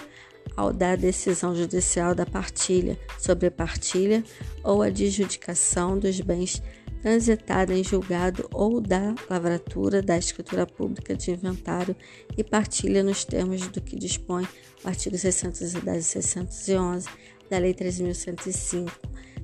ao 0.56 0.72
da 0.72 0.96
decisão 0.96 1.54
judicial 1.54 2.14
da 2.14 2.26
partilha, 2.26 2.98
sobre 3.18 3.50
partilha 3.50 4.22
ou 4.62 4.82
adjudicação 4.82 5.98
dos 5.98 6.20
bens 6.20 6.62
transitada 7.02 7.74
em 7.74 7.82
julgado 7.82 8.48
ou 8.54 8.80
da 8.80 9.14
lavratura 9.28 10.00
da 10.00 10.16
escritura 10.16 10.64
pública 10.64 11.16
de 11.16 11.32
inventário 11.32 11.96
e 12.38 12.44
partilha 12.44 13.02
nos 13.02 13.24
termos 13.24 13.66
do 13.66 13.80
que 13.80 13.96
dispõe 13.96 14.46
o 14.84 14.88
artigo 14.88 15.18
610 15.18 15.98
e 15.98 16.02
611 16.02 17.08
da 17.50 17.58
Lei 17.58 17.74
3.105 17.74 18.90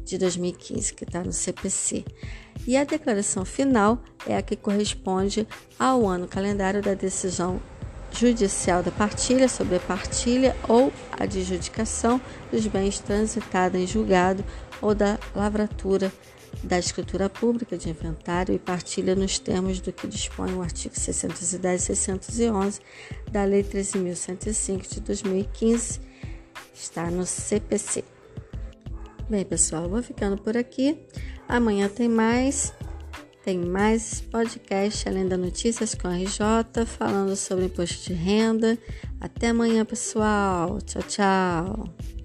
de 0.05 0.17
2015, 0.17 0.95
que 0.95 1.05
está 1.05 1.23
no 1.23 1.33
CPC. 1.33 2.05
E 2.67 2.77
a 2.77 2.85
declaração 2.85 3.45
final 3.45 4.03
é 4.27 4.37
a 4.37 4.43
que 4.43 4.57
corresponde 4.57 5.47
ao 5.79 6.07
ano 6.07 6.27
calendário 6.27 6.81
da 6.81 6.95
decisão 6.95 7.61
judicial 8.13 8.83
da 8.83 8.91
partilha 8.91 9.49
sobre 9.49 9.77
a 9.77 9.81
partilha 9.81 10.57
ou 10.67 10.93
adjudicação 11.13 12.21
dos 12.51 12.67
bens 12.67 13.01
transitados 13.01 13.79
em 13.79 13.87
julgado 13.87 14.43
ou 14.81 14.95
da 14.95 15.19
lavratura 15.35 16.11
da 16.63 16.79
escritura 16.79 17.29
pública 17.29 17.77
de 17.77 17.89
inventário 17.89 18.55
e 18.55 18.59
partilha 18.59 19.15
nos 19.15 19.39
termos 19.39 19.81
do 19.81 19.93
que 19.93 20.07
dispõe 20.07 20.53
o 20.53 20.63
artigo 20.63 20.99
610 20.99 21.83
e 21.83 21.87
611 21.87 22.81
da 23.31 23.45
Lei 23.45 23.63
13.105 23.63 24.95
de 24.95 25.01
2015, 25.01 26.01
está 26.75 27.11
no 27.11 27.25
CPC. 27.25 28.05
Bem, 29.29 29.45
pessoal, 29.45 29.89
vou 29.89 30.03
ficando 30.03 30.41
por 30.41 30.57
aqui. 30.57 30.99
Amanhã 31.47 31.89
tem 31.89 32.09
mais. 32.09 32.73
Tem 33.45 33.59
mais 33.59 34.21
podcast 34.21 35.09
além 35.09 35.27
da 35.27 35.37
Notícias 35.37 35.95
com 35.95 36.09
a 36.09 36.17
RJ, 36.17 36.85
falando 36.87 37.35
sobre 37.37 37.67
imposto 37.67 38.07
de 38.07 38.13
renda. 38.13 38.77
Até 39.21 39.49
amanhã, 39.49 39.85
pessoal. 39.85 40.79
Tchau, 40.83 41.03
tchau. 41.03 42.18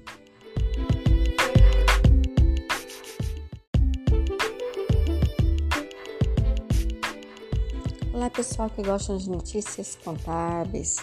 Olá, 8.24 8.30
pessoal 8.30 8.70
que 8.70 8.82
gostam 8.82 9.18
de 9.18 9.30
notícias 9.30 9.98
contábeis. 10.02 10.96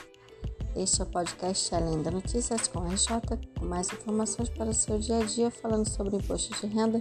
Este 0.75 1.03
é 1.03 1.05
o 1.05 1.07
podcast 1.07 1.75
Além 1.75 2.03
da 2.03 2.11
Notícias 2.11 2.67
com 2.67 2.81
RJ, 2.89 3.37
com 3.59 3.67
mais 3.67 3.93
informações 3.93 4.49
para 4.49 4.71
o 4.71 4.73
seu 4.73 4.99
dia 4.99 5.19
a 5.19 5.23
dia, 5.25 5.51
falando 5.51 5.87
sobre 5.87 6.17
imposto 6.17 6.59
de 6.59 6.75
renda 6.75 6.99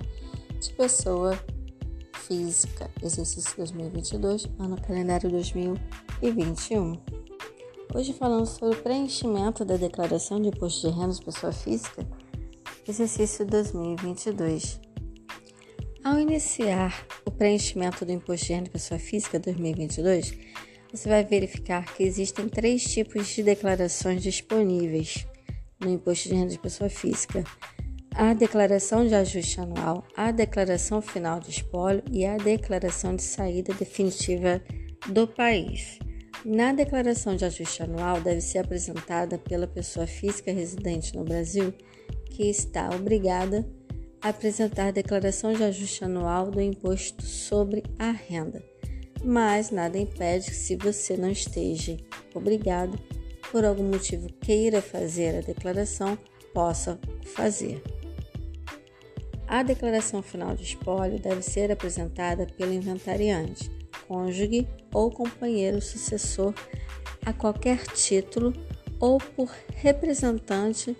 de 0.59 0.73
pessoa 0.73 1.39
física, 2.15 2.91
exercício 3.01 3.55
2022, 3.55 4.49
ano 4.59 4.75
calendário 4.81 5.31
2021. 5.31 6.99
Hoje 7.95 8.11
falamos 8.11 8.49
sobre 8.49 8.77
o 8.77 8.83
preenchimento 8.83 9.63
da 9.63 9.77
declaração 9.77 10.41
de 10.41 10.49
imposto 10.49 10.89
de 10.89 10.93
renda 10.93 11.13
de 11.13 11.23
pessoa 11.23 11.53
física, 11.53 12.05
exercício 12.85 13.45
2022. 13.45 14.81
Ao 16.01 16.17
iniciar 16.17 17.05
o 17.25 17.31
preenchimento 17.31 18.05
do 18.05 18.11
Imposto 18.11 18.47
de 18.47 18.53
Renda 18.53 18.65
de 18.65 18.69
Pessoa 18.71 18.97
Física 18.97 19.37
2022, 19.37 20.33
você 20.91 21.09
vai 21.09 21.25
verificar 21.25 21.93
que 21.93 22.03
existem 22.03 22.47
três 22.47 22.83
tipos 22.83 23.27
de 23.27 23.43
declarações 23.43 24.23
disponíveis 24.23 25.27
no 25.77 25.89
Imposto 25.89 26.29
de 26.29 26.35
Renda 26.35 26.51
de 26.51 26.59
Pessoa 26.59 26.89
Física: 26.89 27.43
a 28.15 28.33
declaração 28.33 29.05
de 29.05 29.13
ajuste 29.13 29.59
anual, 29.59 30.07
a 30.15 30.31
declaração 30.31 31.01
final 31.01 31.41
de 31.41 31.49
espólio 31.49 32.03
e 32.09 32.25
a 32.25 32.37
declaração 32.37 33.13
de 33.13 33.23
saída 33.23 33.73
definitiva 33.73 34.63
do 35.09 35.27
país. 35.27 35.99
Na 36.45 36.71
declaração 36.71 37.35
de 37.35 37.43
ajuste 37.43 37.83
anual, 37.83 38.21
deve 38.21 38.39
ser 38.39 38.59
apresentada 38.59 39.37
pela 39.37 39.67
pessoa 39.67 40.07
física 40.07 40.53
residente 40.53 41.13
no 41.13 41.25
Brasil 41.25 41.73
que 42.29 42.49
está 42.49 42.89
obrigada 42.95 43.67
apresentar 44.21 44.91
declaração 44.91 45.53
de 45.53 45.63
ajuste 45.63 46.03
anual 46.03 46.51
do 46.51 46.61
imposto 46.61 47.23
sobre 47.23 47.83
a 47.97 48.11
renda. 48.11 48.63
Mas 49.23 49.69
nada 49.69 49.97
impede 49.97 50.49
que, 50.49 50.55
se 50.55 50.75
você 50.75 51.17
não 51.17 51.29
esteja 51.29 51.97
obrigado, 52.33 52.97
por 53.51 53.65
algum 53.65 53.83
motivo 53.83 54.31
queira 54.33 54.81
fazer 54.81 55.38
a 55.38 55.41
declaração, 55.41 56.17
possa 56.53 56.99
fazer. 57.35 57.81
A 59.47 59.63
declaração 59.63 60.21
final 60.21 60.55
de 60.55 60.63
espólio 60.63 61.19
deve 61.19 61.41
ser 61.41 61.71
apresentada 61.71 62.45
pelo 62.45 62.71
inventariante, 62.71 63.69
cônjuge 64.07 64.67
ou 64.93 65.09
companheiro 65.09 65.81
sucessor 65.81 66.53
a 67.25 67.33
qualquer 67.33 67.83
título 67.88 68.53
ou 68.99 69.17
por 69.17 69.49
representante 69.75 70.95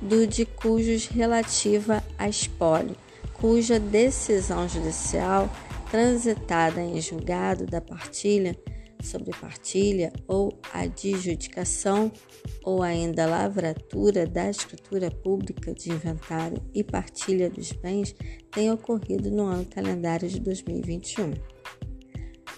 do 0.00 0.26
de 0.26 0.44
cujos 0.44 1.06
relativa 1.06 2.02
a 2.16 2.28
espólio, 2.28 2.96
cuja 3.34 3.78
decisão 3.78 4.68
judicial 4.68 5.50
transitada 5.90 6.80
em 6.80 7.00
julgado 7.00 7.66
da 7.66 7.80
partilha 7.80 8.56
sobre 9.02 9.30
partilha 9.30 10.12
ou 10.26 10.58
adjudicação 10.72 12.12
ou 12.64 12.82
ainda 12.82 13.26
lavratura 13.26 14.26
da 14.26 14.50
escritura 14.50 15.10
pública 15.10 15.72
de 15.72 15.90
inventário 15.90 16.60
e 16.74 16.82
partilha 16.82 17.48
dos 17.48 17.72
bens 17.72 18.14
tenha 18.50 18.74
ocorrido 18.74 19.30
no 19.30 19.44
ano 19.44 19.64
calendário 19.64 20.28
de 20.28 20.40
2021. 20.40 21.32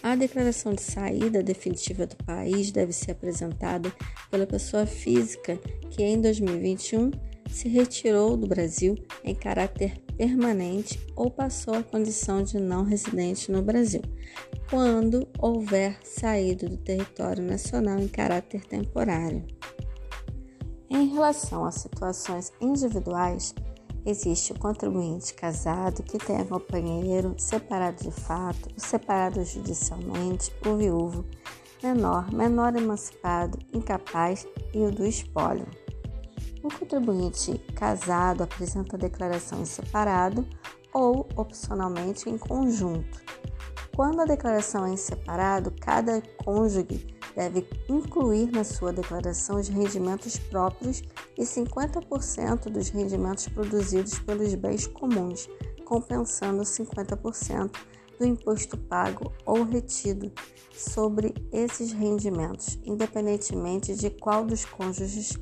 A 0.02 0.16
declaração 0.16 0.72
de 0.72 0.80
saída 0.80 1.42
definitiva 1.42 2.06
do 2.06 2.16
país 2.24 2.70
deve 2.72 2.92
ser 2.92 3.10
apresentada 3.10 3.92
pela 4.30 4.46
pessoa 4.46 4.86
física 4.86 5.58
que 5.90 6.02
em 6.02 6.18
2021 6.20 7.10
se 7.50 7.68
retirou 7.68 8.36
do 8.36 8.46
Brasil 8.46 8.94
em 9.24 9.34
caráter 9.34 10.00
permanente 10.16 11.00
ou 11.16 11.30
passou 11.30 11.74
a 11.74 11.82
condição 11.82 12.42
de 12.42 12.58
não 12.58 12.84
residente 12.84 13.50
no 13.50 13.62
Brasil, 13.62 14.02
quando 14.68 15.26
houver 15.38 15.98
saído 16.04 16.68
do 16.68 16.76
território 16.76 17.42
nacional 17.42 17.98
em 17.98 18.08
caráter 18.08 18.64
temporário. 18.64 19.46
Em 20.88 21.08
relação 21.08 21.64
a 21.64 21.70
situações 21.70 22.52
individuais, 22.60 23.54
existe 24.04 24.52
o 24.52 24.58
contribuinte 24.58 25.34
casado 25.34 26.02
que 26.02 26.18
tenha 26.18 26.44
companheiro, 26.44 27.34
separado 27.38 28.02
de 28.02 28.10
fato, 28.10 28.68
o 28.76 28.80
separado 28.80 29.44
judicialmente, 29.44 30.52
o 30.66 30.76
viúvo, 30.76 31.24
menor, 31.82 32.32
menor 32.32 32.76
emancipado, 32.76 33.58
incapaz 33.72 34.46
e 34.74 34.78
o 34.78 34.90
do 34.90 35.06
espólio. 35.06 35.66
O 36.62 36.68
contribuinte 36.68 37.58
casado 37.74 38.42
apresenta 38.42 38.98
declaração 38.98 39.62
em 39.62 39.64
separado 39.64 40.46
ou, 40.92 41.26
opcionalmente, 41.36 42.28
em 42.28 42.36
conjunto. 42.36 43.20
Quando 43.96 44.20
a 44.20 44.24
declaração 44.24 44.86
é 44.86 44.90
em 44.90 44.96
separado, 44.96 45.72
cada 45.80 46.22
cônjuge 46.44 47.06
deve 47.34 47.66
incluir 47.88 48.50
na 48.50 48.64
sua 48.64 48.92
declaração 48.92 49.58
os 49.58 49.68
rendimentos 49.68 50.38
próprios 50.38 51.02
e 51.38 51.42
50% 51.42 52.70
dos 52.70 52.88
rendimentos 52.90 53.48
produzidos 53.48 54.18
pelos 54.18 54.54
bens 54.54 54.86
comuns, 54.86 55.48
compensando 55.84 56.62
50% 56.62 57.70
do 58.18 58.26
imposto 58.26 58.76
pago 58.76 59.32
ou 59.46 59.64
retido 59.64 60.30
sobre 60.74 61.34
esses 61.50 61.92
rendimentos, 61.92 62.78
independentemente 62.84 63.94
de 63.94 64.10
qual 64.10 64.44
dos 64.44 64.64
cônjuges 64.64 65.38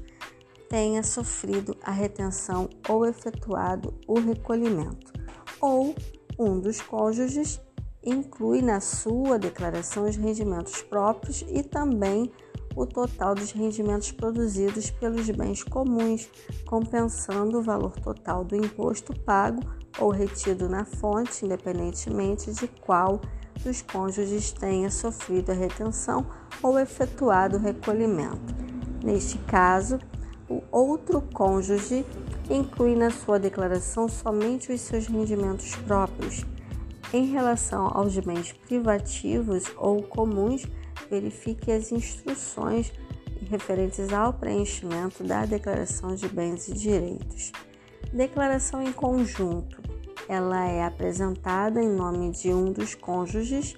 tenha 0.69 1.03
sofrido 1.03 1.77
a 1.83 1.91
retenção 1.91 2.69
ou 2.89 3.07
efetuado 3.07 3.95
o 4.07 4.19
recolhimento, 4.19 5.13
ou 5.61 5.95
um 6.39 6.61
dos 6.61 6.81
cônjuges 6.81 7.61
inclui 8.05 8.63
na 8.63 8.81
sua 8.81 9.39
declaração 9.39 10.09
os 10.09 10.17
rendimentos 10.17 10.83
próprios 10.83 11.45
e 11.49 11.63
também 11.63 12.31
o 12.77 12.87
total 12.87 13.35
dos 13.35 13.51
rendimentos 13.51 14.13
produzidos 14.13 14.91
pelos 14.91 15.29
bens 15.31 15.65
comuns, 15.65 16.29
compensando 16.65 17.59
o 17.59 17.63
valor 17.63 17.93
total 17.99 18.45
do 18.45 18.55
imposto 18.55 19.13
pago 19.23 19.61
ou 19.99 20.11
retido 20.11 20.69
na 20.69 20.85
fonte, 20.85 21.45
independentemente 21.45 22.53
de 22.53 22.69
qual 22.69 23.21
dos 23.65 23.83
cônjuges 23.83 24.53
tenha 24.53 24.91
sofrido 24.91 25.51
a 25.51 25.55
retenção 25.55 26.25
ou 26.63 26.79
efetuado 26.79 27.57
o 27.57 27.61
recolhimento. 27.61 28.55
Neste 29.03 29.39
caso, 29.39 29.99
o 30.49 30.63
outro 30.73 31.21
cônjuge 31.33 32.05
inclui 32.49 32.97
na 32.97 33.11
sua 33.11 33.39
declaração 33.39 34.09
somente 34.09 34.73
os 34.73 34.81
seus 34.81 35.07
rendimentos 35.07 35.75
próprios. 35.77 36.45
Em 37.13 37.27
relação 37.27 37.91
aos 37.93 38.17
bens 38.19 38.53
privativos 38.53 39.65
ou 39.77 40.03
comuns, 40.03 40.67
verifique 41.11 41.71
as 41.71 41.93
instruções 41.93 42.93
referentes 43.49 44.13
ao 44.13 44.33
preenchimento 44.33 45.23
da 45.23 45.45
declaração 45.45 46.15
de 46.15 46.29
bens 46.29 46.69
e 46.69 46.75
direitos. 46.75 47.53
Declaração 48.13 48.83
em 48.83 48.93
conjunto. 48.93 49.81
Ela 50.29 50.67
é 50.67 50.85
apresentada 50.85 51.83
em 51.83 51.89
nome 51.89 52.31
de 52.31 52.53
um 52.53 52.73
dos 52.73 52.95
cônjuges, 52.95 53.75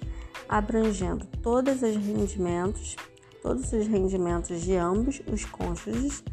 abrangendo 0.49 1.25
todos 1.41 1.81
os 1.81 1.95
rendimentos, 1.95 2.97
todos 3.41 3.71
os 3.71 3.87
rendimentos 3.87 4.61
de 4.61 4.75
ambos 4.75 5.21
os 5.31 5.45
cônjuges 5.45 6.23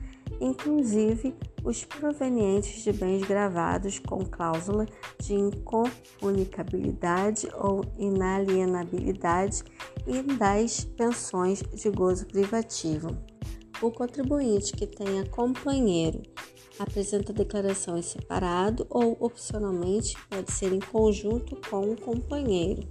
inclusive 0.41 1.35
os 1.65 1.85
provenientes 1.85 2.83
de 2.83 2.93
bens 2.93 3.27
gravados 3.27 3.99
com 3.99 4.25
cláusula 4.25 4.87
de 5.21 5.35
incomunicabilidade 5.35 7.49
ou 7.55 7.85
inalienabilidade 7.99 9.65
e 10.07 10.23
das 10.23 10.85
pensões 10.85 11.63
de 11.63 11.91
gozo 11.91 12.27
privativo. 12.27 13.09
O 13.83 13.91
contribuinte 13.91 14.73
que 14.73 14.87
tenha 14.87 15.27
companheiro 15.27 16.23
apresenta 16.79 17.33
a 17.33 17.35
declaração 17.35 17.99
em 17.99 18.03
separado 18.03 18.87
ou, 18.89 19.17
opcionalmente, 19.21 20.17
pode 20.29 20.53
ser 20.53 20.73
em 20.73 20.81
conjunto 20.81 21.57
com 21.69 21.91
o 21.91 22.01
companheiro. 22.01 22.89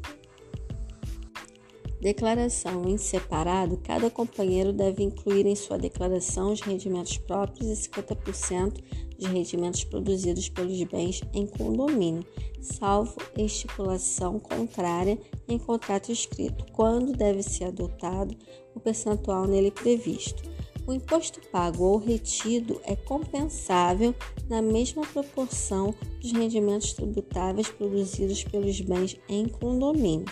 Declaração 2.00 2.88
em 2.88 2.98
separado: 2.98 3.80
cada 3.84 4.10
companheiro 4.10 4.72
deve 4.72 5.04
incluir 5.04 5.46
em 5.46 5.56
sua 5.56 5.78
declaração 5.78 6.52
os 6.52 6.62
rendimentos 6.62 7.18
próprios 7.18 7.68
e 7.68 7.90
50% 7.90 8.84
de 9.18 9.28
rendimentos 9.28 9.84
produzidos 9.84 10.48
pelos 10.48 10.82
bens 10.84 11.22
em 11.34 11.48
condomínio, 11.48 12.24
salvo 12.62 13.18
estipulação 13.36 14.40
contrária 14.40 15.18
em 15.48 15.58
contrato 15.58 16.12
escrito, 16.12 16.66
quando 16.72 17.14
deve 17.14 17.42
ser 17.42 17.66
adotado 17.66 18.38
o 18.76 18.80
percentual 18.80 19.48
nele 19.48 19.72
previsto. 19.72 20.44
O 20.86 20.94
imposto 20.94 21.42
pago 21.52 21.84
ou 21.84 21.98
retido 21.98 22.80
é 22.86 22.96
compensável 22.96 24.16
na 24.48 24.62
mesma 24.62 25.06
proporção 25.06 25.94
dos 26.22 26.32
rendimentos 26.32 26.94
tributáveis 26.94 27.68
produzidos 27.68 28.44
pelos 28.46 28.80
bens 28.80 29.20
em 29.28 29.50
condomínio. 29.50 30.28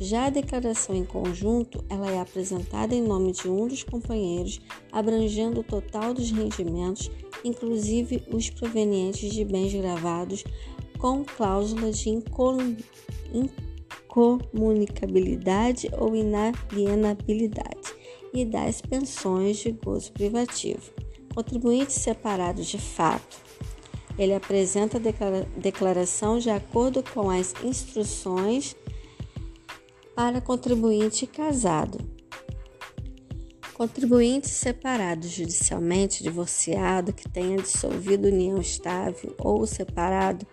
Já 0.00 0.26
a 0.26 0.30
declaração 0.30 0.94
em 0.94 1.04
conjunto, 1.04 1.84
ela 1.88 2.10
é 2.10 2.20
apresentada 2.20 2.94
em 2.94 3.02
nome 3.02 3.32
de 3.32 3.48
um 3.48 3.68
dos 3.68 3.84
companheiros, 3.84 4.60
abrangendo 4.90 5.60
o 5.60 5.64
total 5.64 6.12
dos 6.12 6.30
rendimentos, 6.30 7.10
inclusive 7.44 8.22
os 8.32 8.50
provenientes 8.50 9.32
de 9.32 9.44
bens 9.44 9.72
gravados 9.72 10.44
com 10.98 11.24
cláusula 11.24 11.92
de 11.92 12.10
incomunicabilidade 14.08 15.88
ou 15.96 16.16
inalienabilidade 16.16 17.94
e 18.32 18.44
das 18.44 18.80
pensões 18.80 19.58
de 19.58 19.70
gozo 19.70 20.12
privativo. 20.12 20.90
Contribuinte 21.32 21.92
separado 21.92 22.62
de 22.62 22.78
fato. 22.78 23.44
Ele 24.18 24.34
apresenta 24.34 24.98
a 24.98 25.00
declaração 25.60 26.38
de 26.38 26.50
acordo 26.50 27.02
com 27.02 27.30
as 27.30 27.54
instruções 27.62 28.76
para 30.14 30.40
contribuinte 30.40 31.26
casado. 31.26 31.98
Contribuinte 33.74 34.48
separado 34.48 35.26
judicialmente, 35.26 36.22
divorciado, 36.22 37.12
que 37.12 37.28
tenha 37.28 37.56
dissolvido 37.56 38.28
união 38.28 38.60
estável 38.60 39.34
ou 39.38 39.66
separado 39.66 40.46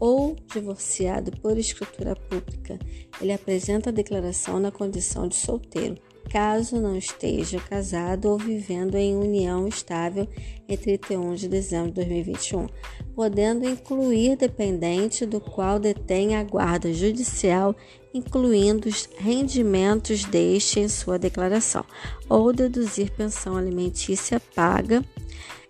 ou 0.00 0.34
divorciado 0.52 1.30
por 1.40 1.58
escritura 1.58 2.16
pública, 2.16 2.78
ele 3.20 3.32
apresenta 3.32 3.90
a 3.90 3.92
declaração 3.92 4.58
na 4.58 4.72
condição 4.72 5.28
de 5.28 5.36
solteiro 5.36 6.00
caso 6.32 6.80
não 6.80 6.96
esteja 6.96 7.60
casado 7.60 8.30
ou 8.30 8.38
vivendo 8.38 8.94
em 8.94 9.14
união 9.14 9.68
estável 9.68 10.26
em 10.66 10.74
31 10.78 11.34
de 11.34 11.46
dezembro 11.46 11.88
de 11.88 11.96
2021, 11.96 12.68
podendo 13.14 13.68
incluir 13.68 14.36
dependente 14.36 15.26
do 15.26 15.38
qual 15.38 15.78
detém 15.78 16.34
a 16.34 16.42
guarda 16.42 16.90
judicial, 16.94 17.76
incluindo 18.14 18.88
os 18.88 19.06
rendimentos 19.18 20.24
deste 20.24 20.80
em 20.80 20.88
sua 20.88 21.18
declaração, 21.18 21.84
ou 22.30 22.50
deduzir 22.50 23.10
pensão 23.10 23.58
alimentícia 23.58 24.40
paga 24.54 25.04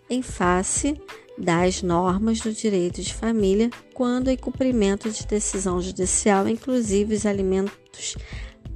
em 0.08 0.22
face 0.22 0.96
das 1.36 1.82
normas 1.82 2.40
do 2.40 2.52
direito 2.52 3.02
de 3.02 3.12
família 3.12 3.68
quando 3.94 4.28
em 4.28 4.36
cumprimento 4.36 5.10
de 5.10 5.26
decisão 5.26 5.82
judicial, 5.82 6.46
inclusive 6.46 7.16
os 7.16 7.26
alimentos 7.26 8.16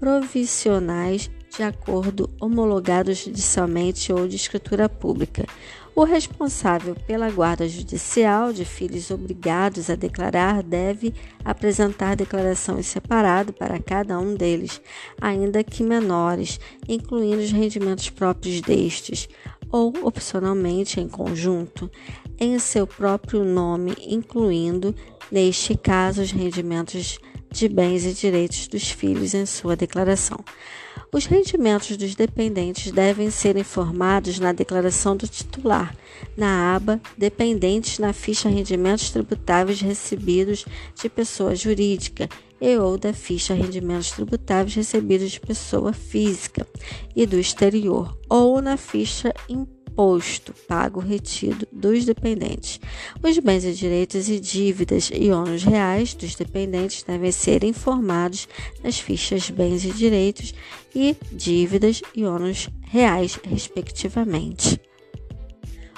provisionais 0.00 1.30
de 1.56 1.62
acordo 1.62 2.28
homologado 2.40 3.12
judicialmente 3.14 4.12
ou 4.12 4.28
de 4.28 4.36
escritura 4.36 4.88
pública. 4.88 5.46
O 5.94 6.04
responsável 6.04 6.94
pela 7.06 7.30
guarda 7.30 7.66
judicial 7.66 8.52
de 8.52 8.66
filhos 8.66 9.10
obrigados 9.10 9.88
a 9.88 9.94
declarar 9.94 10.62
deve 10.62 11.14
apresentar 11.42 12.14
declaração 12.14 12.78
em 12.78 12.82
separado 12.82 13.50
para 13.54 13.78
cada 13.78 14.18
um 14.18 14.34
deles, 14.34 14.78
ainda 15.18 15.64
que 15.64 15.82
menores, 15.82 16.60
incluindo 16.86 17.38
os 17.38 17.50
rendimentos 17.50 18.10
próprios 18.10 18.60
destes, 18.60 19.26
ou 19.70 19.94
opcionalmente 20.02 21.00
em 21.00 21.08
conjunto, 21.08 21.90
em 22.38 22.58
seu 22.58 22.86
próprio 22.86 23.42
nome, 23.42 23.96
incluindo, 24.06 24.94
neste 25.32 25.74
caso, 25.74 26.20
os 26.20 26.30
rendimentos 26.30 27.18
de 27.56 27.68
bens 27.68 28.04
e 28.04 28.12
direitos 28.12 28.68
dos 28.68 28.90
filhos 28.90 29.32
em 29.32 29.46
sua 29.46 29.74
declaração. 29.74 30.38
Os 31.12 31.24
rendimentos 31.24 31.96
dos 31.96 32.14
dependentes 32.14 32.92
devem 32.92 33.30
ser 33.30 33.56
informados 33.56 34.38
na 34.38 34.52
declaração 34.52 35.16
do 35.16 35.26
titular, 35.26 35.96
na 36.36 36.74
aba 36.74 37.00
Dependentes 37.16 37.98
na 37.98 38.12
ficha 38.12 38.48
Rendimentos 38.48 39.10
Tributáveis 39.10 39.80
Recebidos 39.80 40.66
de 41.00 41.08
Pessoa 41.08 41.54
Jurídica 41.54 42.28
e 42.60 42.76
ou 42.76 42.98
da 42.98 43.12
ficha 43.12 43.54
Rendimentos 43.54 44.10
Tributáveis 44.10 44.74
Recebidos 44.74 45.30
de 45.30 45.40
Pessoa 45.40 45.92
Física 45.92 46.66
e 47.14 47.24
do 47.24 47.38
Exterior, 47.38 48.16
ou 48.28 48.60
na 48.60 48.76
ficha 48.76 49.32
Imposto 49.48 49.75
imposto 49.96 50.52
pago 50.68 51.00
retido 51.00 51.66
dos 51.72 52.04
dependentes. 52.04 52.78
Os 53.22 53.38
bens 53.38 53.64
e 53.64 53.72
direitos 53.72 54.28
e 54.28 54.38
dívidas 54.38 55.10
e 55.12 55.30
ônus 55.30 55.64
reais 55.64 56.12
dos 56.12 56.34
dependentes 56.34 57.02
devem 57.02 57.32
ser 57.32 57.64
informados 57.64 58.46
nas 58.84 58.98
fichas 59.00 59.48
bens 59.48 59.86
e 59.86 59.90
direitos 59.90 60.54
e 60.94 61.16
dívidas 61.32 62.02
e 62.14 62.24
ônus 62.24 62.68
reais, 62.90 63.38
respectivamente. 63.42 64.78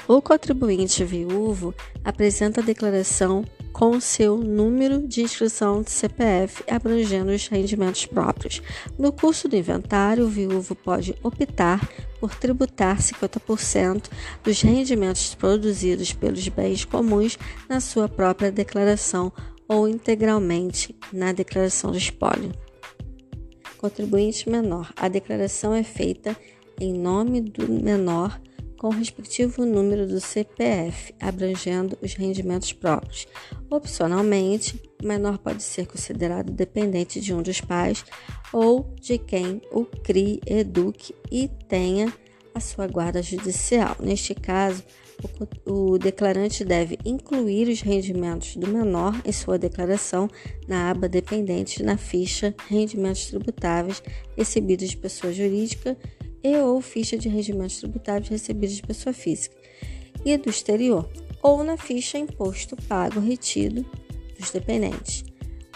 O 0.09 0.23
contribuinte 0.23 1.05
viúvo 1.05 1.75
apresenta 2.03 2.63
a 2.63 2.65
declaração 2.65 3.45
com 3.75 4.01
seu 4.01 4.39
número 4.39 5.07
de 5.07 5.21
inscrição 5.21 5.83
de 5.83 5.91
CPF 5.91 6.65
abrangendo 6.67 7.31
os 7.31 7.47
rendimentos 7.47 8.07
próprios. 8.07 8.63
No 8.99 9.13
curso 9.13 9.47
do 9.49 9.55
inventário, 9.55 10.25
o 10.25 10.31
viúvo 10.31 10.75
pode 10.75 11.15
optar 11.23 11.87
por 12.19 12.35
tributar 12.35 12.97
50% 12.97 14.09
dos 14.43 14.63
rendimentos 14.63 15.35
produzidos 15.35 16.15
pelos 16.15 16.49
bens 16.49 16.87
comuns 16.87 17.39
na 17.69 17.79
sua 17.79 18.09
própria 18.09 18.51
declaração 18.51 19.31
ou 19.69 19.87
integralmente 19.87 20.97
na 21.13 21.33
declaração 21.33 21.91
do 21.91 21.99
espólio. 21.99 22.51
Contribuinte 23.77 24.49
menor. 24.49 24.91
A 24.97 25.07
declaração 25.07 25.75
é 25.75 25.83
feita 25.83 26.35
em 26.81 26.95
nome 26.95 27.43
do 27.43 27.71
menor 27.71 28.41
com 28.79 28.89
o 28.89 28.93
respectivo 28.93 29.67
número 29.67 30.07
do 30.07 30.21
CPF, 30.21 31.13
abrangendo 31.21 31.99
os 32.01 32.15
rendimentos 32.15 32.73
próprios. 32.73 33.27
Opcionalmente, 33.69 34.81
o 35.03 35.07
menor 35.07 35.39
pode 35.39 35.63
ser 35.63 35.87
considerado 35.87 36.51
dependente 36.53 37.21
de 37.21 37.35
um 37.35 37.43
dos 37.43 37.61
pais 37.61 38.05
ou 38.53 38.95
de 39.01 39.19
quem 39.19 39.61
o 39.73 39.85
crie, 39.85 40.41
eduque 40.47 41.15
e 41.31 41.49
tenha 41.69 42.13
a 42.55 42.61
sua 42.61 42.87
guarda 42.87 43.21
judicial. 43.21 43.97
Neste 44.01 44.35
caso, 44.35 44.83
o, 45.67 45.93
o, 45.93 45.99
declarante 45.99 46.65
deve 46.65 46.97
incluir 47.05 47.69
os 47.69 47.81
rendimentos 47.81 48.57
do 48.57 48.69
menor 48.69 49.21
em 49.25 49.33
sua 49.33 49.59
declaração 49.59 50.29
na 50.69 50.91
aba 50.91 51.09
Dependentes 51.09 51.85
na 51.85 51.97
ficha 51.97 52.55
Rendimentos 52.69 53.27
Tributáveis 53.27 54.01
recebidos 54.37 54.89
de 54.89 54.97
pessoa 54.97 55.33
jurídica 55.33 55.97
e 56.43 56.57
ou 56.57 56.81
ficha 56.81 57.17
de 57.17 57.29
rendimentos 57.29 57.79
tributáveis 57.79 58.29
recebidos 58.29 58.77
de 58.77 58.83
pessoa 58.83 59.13
física 59.13 59.57
e 60.25 60.37
do 60.37 60.51
exterior, 60.51 61.09
ou 61.43 61.63
na 61.63 61.77
ficha 61.77 62.19
Imposto 62.19 62.77
Pago 62.89 63.21
Retido 63.21 63.85
dos 64.39 64.51
dependentes. 64.51 65.25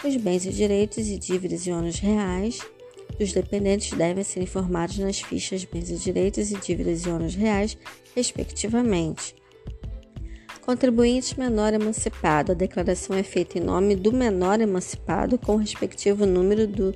Os 0.03 0.15
bens 0.17 0.45
e 0.45 0.49
direitos 0.49 1.07
e 1.07 1.17
dívidas 1.17 1.65
e 1.65 1.71
ônus 1.71 1.99
reais 1.99 2.59
dos 3.17 3.31
dependentes 3.31 3.95
devem 3.97 4.23
ser 4.23 4.41
informados 4.41 4.97
nas 4.97 5.19
fichas 5.19 5.63
Bens 5.65 5.89
e 5.89 5.95
Direitos 5.95 6.51
e 6.51 6.57
Dívidas 6.57 7.05
e 7.05 7.09
ônus 7.09 7.35
reais, 7.35 7.77
respectivamente. 8.15 9.35
Contribuinte 10.61 11.37
menor 11.37 11.73
emancipado. 11.73 12.53
A 12.53 12.55
declaração 12.55 13.15
é 13.15 13.23
feita 13.23 13.57
em 13.57 13.61
nome 13.61 13.95
do 13.95 14.11
menor 14.11 14.61
emancipado 14.61 15.37
com 15.37 15.55
o 15.55 15.57
respectivo 15.57 16.25
número 16.25 16.65
do 16.65 16.95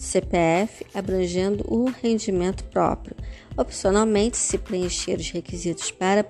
CPF, 0.00 0.86
abrangendo 0.94 1.64
o 1.68 1.90
rendimento 1.90 2.64
próprio. 2.64 3.14
Opcionalmente, 3.56 4.36
se 4.36 4.56
preencher 4.56 5.18
os 5.18 5.30
requisitos 5.30 5.90
para 5.90 6.24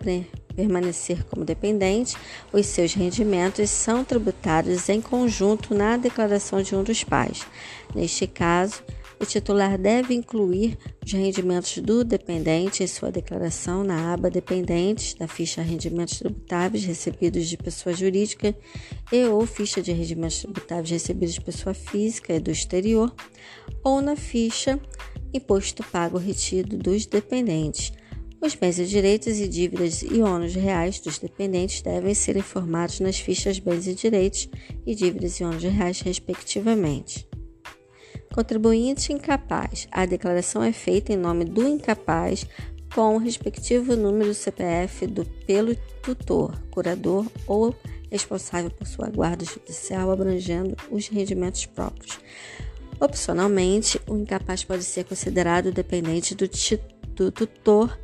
permanecer 0.54 1.24
como 1.24 1.44
dependente, 1.44 2.16
os 2.52 2.66
seus 2.66 2.92
rendimentos 2.94 3.70
são 3.70 4.04
tributados 4.04 4.88
em 4.88 5.00
conjunto 5.00 5.74
na 5.74 5.96
declaração 5.96 6.60
de 6.60 6.74
um 6.74 6.82
dos 6.82 7.04
pais. 7.04 7.46
Neste 7.94 8.26
caso, 8.26 8.82
o 9.20 9.26
titular 9.26 9.76
deve 9.76 10.14
incluir 10.14 10.78
os 11.04 11.12
rendimentos 11.12 11.76
do 11.78 12.02
dependente 12.02 12.82
em 12.82 12.86
sua 12.86 13.12
declaração 13.12 13.84
na 13.84 14.14
aba 14.14 14.30
Dependentes 14.30 15.12
da 15.12 15.28
ficha 15.28 15.60
Rendimentos 15.60 16.18
Tributáveis 16.18 16.84
recebidos 16.84 17.46
de 17.46 17.58
pessoa 17.58 17.94
jurídica 17.94 18.56
e 19.12 19.24
ou 19.26 19.44
ficha 19.46 19.82
de 19.82 19.92
rendimentos 19.92 20.40
tributáveis 20.40 20.90
recebidos 20.90 21.34
de 21.34 21.42
pessoa 21.42 21.74
física 21.74 22.32
e 22.32 22.40
do 22.40 22.50
exterior, 22.50 23.14
ou 23.84 24.00
na 24.00 24.16
ficha 24.16 24.80
Imposto 25.34 25.84
Pago 25.84 26.16
Retido 26.16 26.78
dos 26.78 27.04
Dependentes. 27.04 27.92
Os 28.40 28.54
bens 28.54 28.78
e 28.78 28.86
direitos 28.86 29.38
e 29.38 29.46
dívidas 29.46 30.00
e 30.00 30.22
ônus 30.22 30.54
reais 30.54 30.98
dos 30.98 31.18
dependentes 31.18 31.82
devem 31.82 32.14
ser 32.14 32.38
informados 32.38 32.98
nas 33.00 33.18
fichas 33.18 33.58
bens 33.58 33.86
e 33.86 33.94
direitos 33.94 34.48
e 34.86 34.94
dívidas 34.94 35.38
e 35.40 35.44
ônus 35.44 35.62
reais, 35.62 36.00
respectivamente. 36.00 37.29
Contribuinte 38.32 39.12
incapaz. 39.12 39.88
A 39.90 40.06
declaração 40.06 40.62
é 40.62 40.72
feita 40.72 41.12
em 41.12 41.16
nome 41.16 41.44
do 41.44 41.66
incapaz 41.66 42.46
com 42.94 43.16
o 43.16 43.18
respectivo 43.18 43.96
número 43.96 44.32
CPF 44.32 45.06
do 45.06 45.24
pelo 45.24 45.74
tutor, 46.00 46.56
curador 46.70 47.26
ou 47.46 47.74
responsável 48.10 48.70
por 48.70 48.86
sua 48.86 49.08
guarda 49.08 49.44
judicial, 49.44 50.10
abrangendo 50.12 50.76
os 50.90 51.08
rendimentos 51.08 51.66
próprios. 51.66 52.20
Opcionalmente, 53.00 54.00
o 54.08 54.16
incapaz 54.16 54.62
pode 54.62 54.84
ser 54.84 55.04
considerado 55.04 55.72
dependente 55.72 56.34
do, 56.34 56.48
do 57.14 57.32
tutor, 57.32 57.98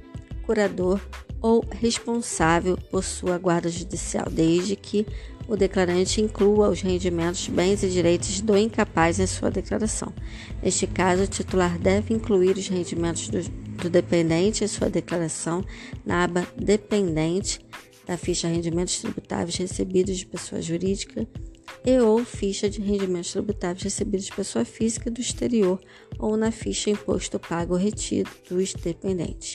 curador 0.45 1.01
ou 1.41 1.65
responsável 1.71 2.77
por 2.91 3.05
sua 3.05 3.39
guarda 3.39 3.69
judicial, 3.69 4.27
desde 4.31 4.75
que 4.75 5.07
o 5.49 5.57
declarante 5.57 6.21
inclua 6.21 6.69
os 6.69 6.81
rendimentos, 6.81 7.49
bens 7.49 7.83
e 7.83 7.89
direitos 7.89 8.41
do 8.41 8.57
incapaz 8.57 9.21
em 9.21 9.27
sua 9.27 9.51
declaração. 9.51 10.13
Neste 10.63 10.87
caso, 10.87 11.23
o 11.23 11.27
titular 11.27 11.79
deve 11.79 12.15
incluir 12.15 12.57
os 12.57 12.69
rendimentos 12.69 13.29
do, 13.29 13.43
do 13.83 13.91
dependente 13.91 14.65
em 14.65 14.69
sua 14.69 14.91
declaração 14.91 15.65
na 16.05 16.25
aba 16.25 16.47
Dependente 16.57 17.61
da 18.07 18.17
ficha 18.17 18.49
Rendimentos 18.49 19.01
Tributáveis 19.01 19.57
Recebidos 19.57 20.17
de 20.17 20.27
Pessoa 20.27 20.63
Jurídica 20.63 21.27
e 21.85 21.99
ou 22.01 22.25
ficha 22.25 22.69
de 22.69 22.81
rendimentos 22.81 23.33
tributáveis 23.33 23.83
recebidos 23.83 24.27
de 24.27 24.33
pessoa 24.33 24.65
física 24.65 25.11
do 25.11 25.21
exterior 25.21 25.81
ou 26.19 26.37
na 26.37 26.51
ficha 26.51 26.91
Imposto 26.91 27.39
Pago 27.39 27.77
Retido 27.77 28.31
dos 28.49 28.75
dependentes. 28.75 29.55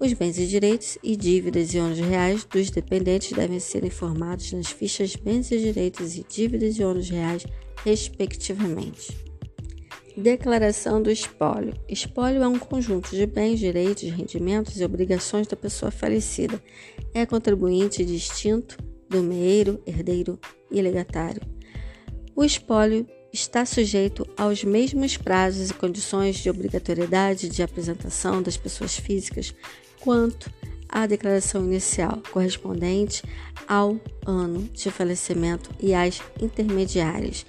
Os 0.00 0.12
bens 0.12 0.38
e 0.38 0.46
direitos 0.46 0.96
e 1.02 1.16
dívidas 1.16 1.74
e 1.74 1.78
ônus 1.80 1.98
reais 1.98 2.44
dos 2.44 2.70
dependentes 2.70 3.32
devem 3.32 3.58
ser 3.58 3.84
informados 3.84 4.52
nas 4.52 4.68
fichas 4.68 5.16
bens 5.16 5.50
e 5.50 5.58
direitos 5.58 6.16
e 6.16 6.24
dívidas 6.28 6.78
e 6.78 6.84
ônus 6.84 7.10
reais, 7.10 7.44
respectivamente. 7.84 9.18
Declaração 10.16 11.02
do 11.02 11.10
espólio. 11.10 11.74
Espólio 11.88 12.44
é 12.44 12.48
um 12.48 12.60
conjunto 12.60 13.10
de 13.10 13.26
bens, 13.26 13.58
direitos, 13.58 14.08
rendimentos 14.08 14.80
e 14.80 14.84
obrigações 14.84 15.48
da 15.48 15.56
pessoa 15.56 15.90
falecida. 15.90 16.62
É 17.12 17.26
contribuinte 17.26 18.04
distinto 18.04 18.78
do 19.08 19.20
meeiro, 19.20 19.82
herdeiro 19.84 20.38
e 20.70 20.80
legatário. 20.80 21.42
O 22.36 22.44
espólio 22.44 23.04
está 23.32 23.66
sujeito 23.66 24.24
aos 24.36 24.62
mesmos 24.62 25.16
prazos 25.16 25.70
e 25.70 25.74
condições 25.74 26.36
de 26.36 26.48
obrigatoriedade 26.48 27.48
de 27.48 27.62
apresentação 27.64 28.40
das 28.40 28.56
pessoas 28.56 28.96
físicas 28.96 29.52
quanto 30.08 30.50
à 30.88 31.06
declaração 31.06 31.66
inicial, 31.66 32.22
correspondente 32.32 33.22
ao 33.68 34.00
ano 34.24 34.62
de 34.72 34.90
falecimento 34.90 35.68
e 35.78 35.92
às 35.92 36.22
intermediárias. 36.40 37.44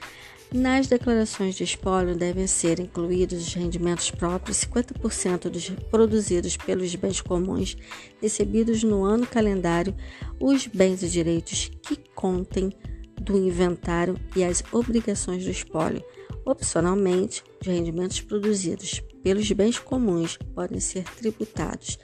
Nas 0.53 0.85
declarações 0.87 1.55
de 1.55 1.63
espólio 1.63 2.17
devem 2.17 2.47
ser 2.47 2.81
incluídos 2.81 3.47
os 3.47 3.53
rendimentos 3.53 4.11
próprios, 4.11 4.57
50% 4.65 5.47
dos 5.47 5.69
produzidos 5.89 6.57
pelos 6.57 6.93
bens 6.95 7.21
comuns 7.21 7.77
recebidos 8.21 8.83
no 8.83 9.05
ano 9.05 9.25
calendário, 9.25 9.95
os 10.37 10.67
bens 10.67 11.01
e 11.01 11.07
direitos 11.07 11.71
que 11.81 11.95
contem 12.13 12.73
do 13.21 13.37
inventário 13.37 14.19
e 14.35 14.43
as 14.43 14.61
obrigações 14.73 15.45
do 15.45 15.49
espólio. 15.49 16.03
Opcionalmente, 16.43 17.41
os 17.61 17.67
rendimentos 17.67 18.19
produzidos 18.19 19.01
pelos 19.23 19.51
bens 19.51 19.79
comuns 19.79 20.37
podem 20.53 20.79
ser 20.79 21.03
tributados 21.03 21.97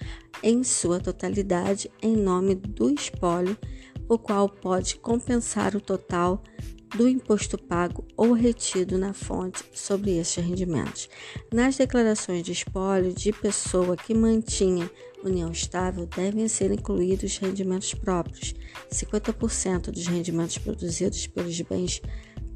em 0.44 0.64
sua 0.64 1.00
totalidade 1.00 1.90
em 2.02 2.16
nome 2.16 2.56
do 2.56 2.90
espólio, 2.90 3.58
o 4.08 4.18
qual 4.18 4.48
pode 4.48 4.98
compensar 4.98 5.76
o 5.76 5.82
total 5.82 6.44
do 6.96 7.08
imposto 7.10 7.58
pago 7.58 8.06
ou 8.16 8.32
retido 8.32 8.98
na 8.98 9.14
fonte 9.14 9.64
sobre 9.74 10.18
estes 10.18 10.44
rendimentos. 10.44 11.10
Nas 11.52 11.76
declarações 11.76 12.44
de 12.44 12.52
espólio 12.52 13.14
de 13.14 13.34
pessoa 13.34 13.98
que 13.98 14.14
mantinha 14.14 14.90
união 15.28 15.52
estável, 15.52 16.06
devem 16.06 16.48
ser 16.48 16.72
incluídos 16.72 17.38
rendimentos 17.38 17.94
próprios, 17.94 18.54
50% 18.92 19.92
dos 19.92 20.08
rendimentos 20.08 20.58
produzidos 20.58 21.28
pelos 21.28 21.60
bens 21.62 22.02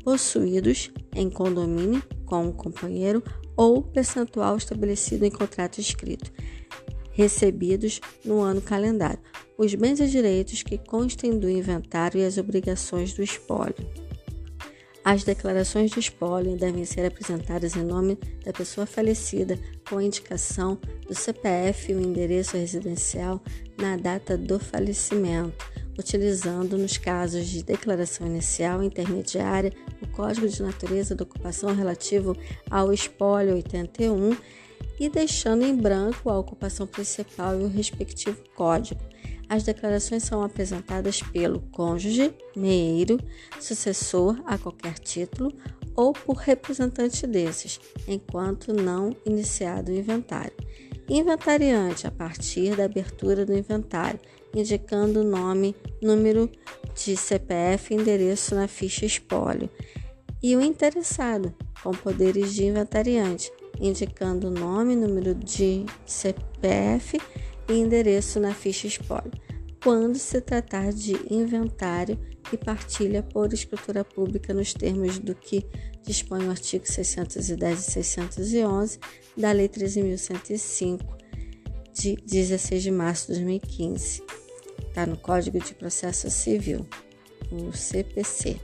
possuídos 0.03 0.91
em 1.15 1.29
condomínio 1.29 2.01
com 2.25 2.47
o 2.47 2.53
companheiro 2.53 3.23
ou 3.59 3.83
percentual 3.83 4.55
estabelecido 4.55 5.25
em 5.25 5.29
contrato 5.29 5.81
escrito, 5.81 6.31
recebidos 7.11 7.99
no 8.23 8.39
ano 8.39 8.61
calendário, 8.61 9.19
os 9.57 9.75
bens 9.75 9.99
e 9.99 10.07
direitos 10.07 10.63
que 10.63 10.77
constem 10.77 11.37
do 11.37 11.49
inventário 11.49 12.21
e 12.21 12.25
as 12.25 12.37
obrigações 12.37 13.13
do 13.13 13.21
espólio. 13.21 13.75
As 15.03 15.25
declarações 15.25 15.91
de 15.91 15.99
espólio 15.99 16.55
devem 16.55 16.85
ser 16.85 17.05
apresentadas 17.05 17.75
em 17.75 17.83
nome 17.83 18.17
da 18.45 18.53
pessoa 18.53 18.87
falecida 18.87 19.59
com 19.89 19.97
a 19.97 20.03
indicação 20.05 20.79
do 21.05 21.13
CPF 21.13 21.91
e 21.91 21.95
o 21.95 22.01
endereço 22.01 22.55
residencial 22.55 23.41
na 23.77 23.97
data 23.97 24.37
do 24.37 24.57
falecimento, 24.57 25.65
utilizando, 25.99 26.77
nos 26.77 26.97
casos 26.97 27.47
de 27.47 27.63
declaração 27.63 28.25
inicial 28.25 28.81
intermediária, 28.81 29.73
o 30.01 30.07
Código 30.07 30.47
de 30.47 30.61
Natureza 30.61 31.15
da 31.15 31.23
Ocupação 31.23 31.75
relativo 31.75 32.35
ao 32.69 32.93
espólio 32.93 33.55
81 33.55 34.35
e 34.99 35.09
deixando 35.09 35.63
em 35.63 35.75
branco 35.75 36.29
a 36.29 36.37
ocupação 36.37 36.85
principal 36.85 37.59
e 37.59 37.63
o 37.63 37.67
respectivo 37.67 38.37
código. 38.55 39.01
As 39.47 39.63
declarações 39.63 40.23
são 40.23 40.43
apresentadas 40.43 41.21
pelo 41.21 41.59
cônjuge, 41.71 42.33
meeiro, 42.55 43.17
sucessor 43.59 44.39
a 44.45 44.57
qualquer 44.57 44.99
título 44.99 45.51
ou 45.95 46.13
por 46.13 46.37
representante 46.37 47.25
desses, 47.25 47.79
enquanto 48.07 48.71
não 48.71 49.15
iniciado 49.25 49.91
o 49.91 49.95
inventário. 49.95 50.53
Inventariante 51.09 52.05
a 52.05 52.11
partir 52.11 52.75
da 52.75 52.85
abertura 52.85 53.43
do 53.43 53.57
inventário, 53.57 54.19
indicando 54.55 55.21
o 55.21 55.23
nome, 55.23 55.75
número 56.01 56.49
de 56.95 57.15
CPF 57.15 57.93
e 57.93 57.97
endereço 57.97 58.55
na 58.55 58.67
ficha 58.67 59.05
espólio. 59.05 59.69
E 60.41 60.55
o 60.55 60.61
interessado, 60.61 61.53
com 61.83 61.91
poderes 61.91 62.53
de 62.53 62.65
inventariante, 62.65 63.51
indicando 63.79 64.49
nome, 64.49 64.95
número 64.95 65.33
de 65.33 65.85
CPF 66.05 67.19
e 67.69 67.73
endereço 67.73 68.39
na 68.39 68.53
ficha 68.53 68.87
espólio, 68.87 69.31
quando 69.83 70.17
se 70.17 70.41
tratar 70.41 70.91
de 70.91 71.13
inventário 71.33 72.17
e 72.51 72.57
partilha 72.57 73.23
por 73.23 73.53
escritura 73.53 74.03
pública 74.03 74.53
nos 74.53 74.73
termos 74.73 75.19
do 75.19 75.35
que 75.35 75.65
dispõe 76.03 76.47
o 76.47 76.49
artigo 76.49 76.85
610 76.85 77.87
e 77.87 77.91
611 77.91 78.99
da 79.37 79.51
Lei 79.51 79.69
13.105, 79.69 81.18
de 81.93 82.15
16 82.15 82.83
de 82.83 82.91
março 82.91 83.27
de 83.27 83.39
2015. 83.39 84.23
Está 84.87 85.05
no 85.05 85.17
Código 85.17 85.59
de 85.59 85.73
Processo 85.73 86.29
Civil, 86.29 86.87
o 87.51 87.71
CPC. 87.71 88.57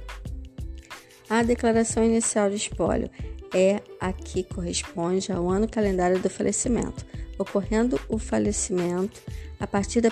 A 1.29 1.43
declaração 1.43 2.03
inicial 2.03 2.49
de 2.49 2.55
espólio 2.55 3.09
é 3.53 3.81
a 3.99 4.11
que 4.11 4.43
corresponde 4.43 5.31
ao 5.31 5.49
ano 5.49 5.67
calendário 5.67 6.19
do 6.19 6.29
falecimento 6.29 7.05
ocorrendo 7.37 7.99
o 8.07 8.17
falecimento 8.17 9.21
a 9.59 9.67
partir, 9.67 10.01
da, 10.01 10.11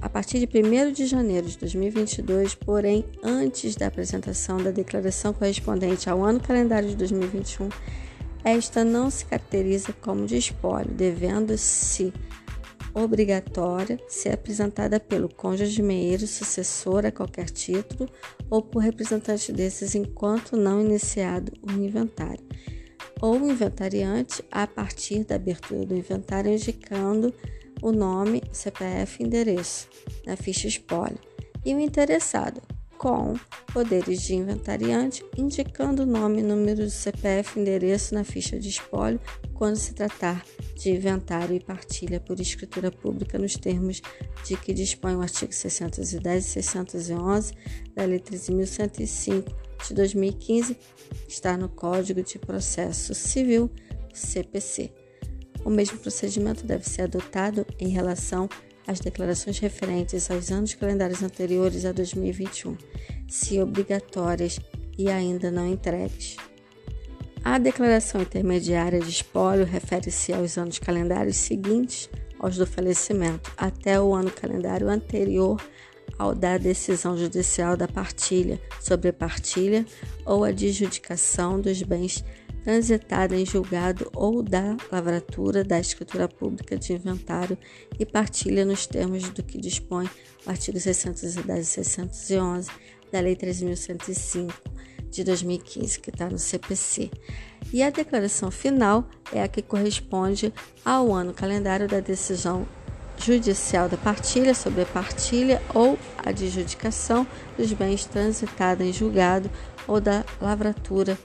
a 0.00 0.08
partir 0.08 0.38
de 0.38 0.46
1 0.46 0.92
de 0.92 1.06
janeiro 1.06 1.46
de 1.46 1.58
2022, 1.58 2.54
porém 2.54 3.04
antes 3.22 3.76
da 3.76 3.86
apresentação 3.86 4.56
da 4.58 4.70
declaração 4.70 5.32
correspondente 5.32 6.08
ao 6.08 6.24
ano 6.24 6.40
calendário 6.40 6.88
de 6.88 6.96
2021, 6.96 7.68
esta 8.48 8.84
não 8.84 9.10
se 9.10 9.24
caracteriza 9.24 9.92
como 9.92 10.26
de 10.26 10.36
espólio, 10.36 10.92
devendo-se 10.92 12.12
obrigatória 12.94 13.98
ser 14.08 14.30
apresentada 14.30 14.98
pelo 14.98 15.28
cônjuge 15.28 15.82
meeiro 15.82 16.26
sucessor 16.26 17.06
a 17.06 17.12
qualquer 17.12 17.50
título 17.50 18.08
ou 18.50 18.62
por 18.62 18.80
representante 18.80 19.52
desses 19.52 19.94
enquanto 19.94 20.56
não 20.56 20.80
iniciado 20.80 21.52
o 21.62 21.72
inventário 21.72 22.44
ou 23.20 23.36
inventariante 23.36 24.44
a 24.50 24.66
partir 24.66 25.24
da 25.24 25.34
abertura 25.34 25.84
do 25.84 25.96
inventário 25.96 26.52
indicando 26.52 27.34
o 27.82 27.92
nome, 27.92 28.42
CPF 28.52 29.22
e 29.22 29.26
endereço 29.26 29.88
na 30.26 30.36
ficha 30.36 30.66
espólio. 30.66 31.18
E 31.64 31.74
o 31.74 31.80
interessado 31.80 32.60
com 32.98 33.34
poderes 33.72 34.22
de 34.22 34.34
inventariante 34.34 35.24
indicando 35.36 36.02
o 36.02 36.06
nome, 36.06 36.42
número 36.42 36.84
de 36.84 36.90
CPF 36.90 37.58
endereço 37.58 38.14
na 38.14 38.24
ficha 38.24 38.58
de 38.58 38.68
espólio 38.68 39.20
quando 39.54 39.76
se 39.76 39.94
tratar 39.94 40.44
de 40.74 40.90
inventário 40.90 41.54
e 41.54 41.60
partilha 41.60 42.20
por 42.20 42.38
escritura 42.40 42.90
pública 42.90 43.38
nos 43.38 43.56
termos 43.56 44.02
de 44.44 44.56
que 44.56 44.74
dispõe 44.74 45.14
o 45.14 45.22
artigo 45.22 45.52
610 45.52 46.44
e 46.44 46.48
611 46.48 47.52
da 47.94 48.04
Lei 48.04 48.18
13.105 48.18 49.54
de 49.86 49.94
2015 49.94 50.76
está 51.28 51.56
no 51.56 51.68
Código 51.68 52.22
de 52.22 52.38
Processo 52.38 53.14
Civil, 53.14 53.70
CPC. 54.12 54.92
O 55.64 55.70
mesmo 55.70 55.98
procedimento 55.98 56.66
deve 56.66 56.88
ser 56.88 57.02
adotado 57.02 57.66
em 57.78 57.88
relação 57.88 58.48
às 58.88 58.98
declarações 59.00 59.58
referentes 59.58 60.30
aos 60.30 60.50
anos 60.50 60.74
calendários 60.74 61.22
anteriores 61.22 61.84
a 61.84 61.92
2021, 61.92 62.76
se 63.28 63.60
obrigatórias 63.60 64.58
e 64.96 65.10
ainda 65.10 65.50
não 65.50 65.66
entregues. 65.66 66.36
A 67.44 67.58
declaração 67.58 68.22
intermediária 68.22 68.98
de 68.98 69.10
espólio 69.10 69.64
refere-se 69.64 70.32
aos 70.32 70.56
anos 70.56 70.78
calendários 70.78 71.36
seguintes 71.36 72.08
aos 72.38 72.56
do 72.56 72.66
falecimento, 72.66 73.52
até 73.56 74.00
o 74.00 74.14
ano 74.14 74.30
calendário 74.30 74.88
anterior 74.88 75.60
ao 76.18 76.34
da 76.34 76.56
decisão 76.56 77.16
judicial 77.16 77.76
da 77.76 77.86
partilha, 77.86 78.60
sobre 78.80 79.12
partilha 79.12 79.84
ou 80.24 80.44
adjudicação 80.44 81.60
dos 81.60 81.82
bens 81.82 82.24
transitada 82.68 83.34
em 83.34 83.46
julgado 83.46 84.10
ou 84.14 84.42
da 84.42 84.76
lavratura 84.92 85.64
da 85.64 85.80
escritura 85.80 86.28
pública 86.28 86.76
de 86.76 86.92
inventário 86.92 87.56
e 87.98 88.04
partilha 88.04 88.62
nos 88.62 88.86
termos 88.86 89.26
do 89.30 89.42
que 89.42 89.56
dispõe 89.58 90.04
o 90.46 90.50
artigo 90.50 90.78
610 90.78 91.60
e 91.60 91.64
611 91.64 92.70
da 93.10 93.20
Lei 93.20 93.34
3.105 93.34 94.52
de 95.10 95.24
2015, 95.24 95.98
que 95.98 96.10
está 96.10 96.28
no 96.28 96.38
CPC. 96.38 97.10
E 97.72 97.82
a 97.82 97.88
declaração 97.88 98.50
final 98.50 99.08
é 99.32 99.42
a 99.42 99.48
que 99.48 99.62
corresponde 99.62 100.52
ao 100.84 101.10
ano 101.10 101.32
calendário 101.32 101.88
da 101.88 102.00
decisão 102.00 102.68
judicial 103.16 103.88
da 103.88 103.96
partilha 103.96 104.54
sobre 104.54 104.82
a 104.82 104.86
partilha 104.86 105.62
ou 105.74 105.98
adjudicação 106.18 107.26
dos 107.56 107.72
bens 107.72 108.04
transitados 108.04 108.86
em 108.86 108.92
julgado 108.92 109.50
ou 109.86 110.02
da 110.02 110.22
lavratura 110.38 111.18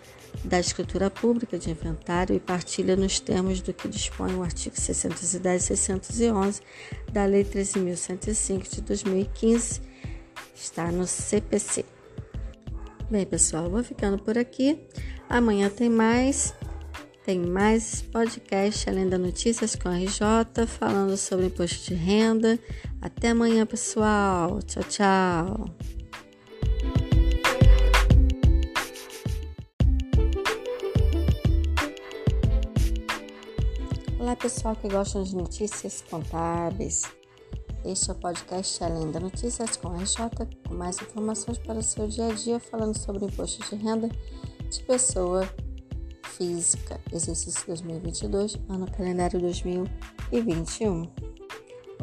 da 0.44 0.60
escritura 0.60 1.10
pública 1.10 1.58
de 1.58 1.70
inventário 1.70 2.36
e 2.36 2.40
partilha 2.40 2.96
nos 2.96 3.20
termos 3.20 3.62
do 3.62 3.74
que 3.74 3.88
dispõe 3.88 4.34
o 4.36 4.44
artigo 4.44 4.80
610 4.80 5.64
e 5.64 5.68
611 5.68 6.62
da 7.12 7.26
Lei 7.26 7.44
13.105 7.44 8.70
de 8.70 8.82
2015, 8.82 9.82
está 10.56 10.92
no 10.92 11.06
CPC. 11.06 11.86
Bem, 13.10 13.26
pessoal, 13.26 13.70
vou 13.70 13.84
ficando 13.84 14.18
por 14.18 14.38
aqui. 14.38 14.80
Amanhã 15.30 15.70
tem 15.70 15.90
mais. 15.90 16.54
Tem 17.26 17.40
mais 17.40 18.02
podcast 18.02 18.90
além 18.90 19.08
da 19.08 19.18
notícias 19.18 19.76
com 19.76 19.88
a 19.88 19.96
RJ, 19.96 20.68
falando 20.68 21.16
sobre 21.16 21.46
imposto 21.46 21.90
de 21.90 21.94
renda. 21.94 22.60
Até 23.02 23.30
amanhã, 23.30 23.66
pessoal. 23.66 24.60
Tchau, 24.64 24.84
tchau. 24.84 26.03
Olá, 34.34 34.42
pessoal 34.42 34.76
que 34.76 34.90
gostam 34.90 35.22
de 35.22 35.36
notícias 35.36 36.04
contábeis. 36.10 37.04
Este 37.86 38.10
é 38.10 38.14
o 38.14 38.16
podcast 38.16 38.84
Além 38.84 39.12
da 39.12 39.20
Notícias 39.20 39.78
com 39.78 39.90
RJ, 39.90 40.18
com 40.68 40.74
mais 40.74 41.00
informações 41.00 41.60
para 41.60 41.78
o 41.78 41.84
seu 41.84 42.08
dia 42.08 42.26
a 42.26 42.34
dia, 42.34 42.60
falando 42.60 42.98
sobre 42.98 43.26
imposto 43.26 43.64
de 43.70 43.76
renda 43.76 44.10
de 44.72 44.84
pessoa 44.86 45.48
física, 46.36 47.00
exercício 47.12 47.68
2022, 47.68 48.58
ano 48.70 48.90
calendário 48.90 49.40
2021. 49.40 51.08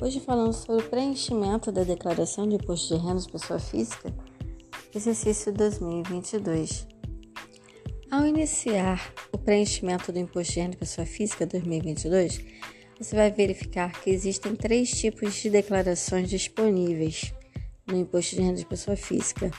Hoje 0.01 0.21
falando 0.21 0.53
sobre 0.53 0.85
o 0.85 0.89
preenchimento 0.89 1.73
da 1.73 1.83
declaração 1.83 2.49
de 2.49 2.55
imposto 2.55 2.97
de 2.97 3.03
renda 3.03 3.23
de 3.23 3.33
pessoa 3.33 3.59
física, 3.59 4.15
exercício 4.95 5.53
2022. 5.53 7.00
Ao 8.11 8.27
iniciar 8.27 9.15
o 9.33 9.39
preenchimento 9.39 10.11
do 10.11 10.19
Imposto 10.19 10.55
de 10.55 10.61
Renda 10.61 10.77
Pessoa 10.77 11.07
Física 11.07 11.47
2022, 11.47 12.45
você 12.99 13.15
vai 13.15 13.31
verificar 13.31 13.93
que 14.03 14.11
existem 14.11 14.57
três 14.57 14.91
tipos 14.91 15.35
de 15.35 15.49
declarações 15.49 16.29
disponíveis 16.29 17.33
no 17.87 17.97
Imposto 17.97 18.35
de 18.35 18.43
Renda 18.43 18.57
de 18.57 18.67
Pessoa 18.67 18.97
Física: 18.97 19.53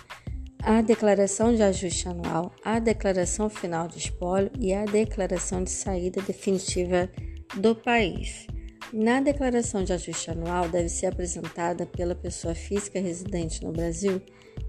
a 0.62 0.82
declaração 0.82 1.56
de 1.56 1.64
ajuste 1.64 2.10
anual, 2.10 2.54
a 2.62 2.78
declaração 2.80 3.50
final 3.50 3.88
de 3.88 4.00
espólio 4.00 4.52
e 4.60 4.74
a 4.74 4.84
declaração 4.84 5.64
de 5.64 5.72
saída 5.72 6.22
definitiva 6.22 7.10
do 7.56 7.74
país. 7.74 8.48
Na 8.92 9.22
declaração 9.22 9.86
de 9.86 9.94
ajuste 9.94 10.30
anual, 10.30 10.68
deve 10.68 10.90
ser 10.90 11.06
apresentada 11.06 11.86
pela 11.86 12.16
pessoa 12.16 12.54
física 12.54 13.00
residente 13.00 13.64
no 13.64 13.72
Brasil 13.72 14.22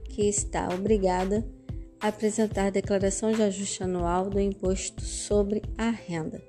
que 0.09 0.29
está 0.29 0.69
obrigada 0.69 1.39
a 1.39 1.62
apresentar 2.03 2.73
declaração 2.73 3.31
de 3.31 3.43
ajuste 3.43 3.85
anual 3.85 4.29
do 4.29 4.41
imposto 4.41 5.03
sobre 5.03 5.63
a 5.79 5.89
renda. 5.89 6.43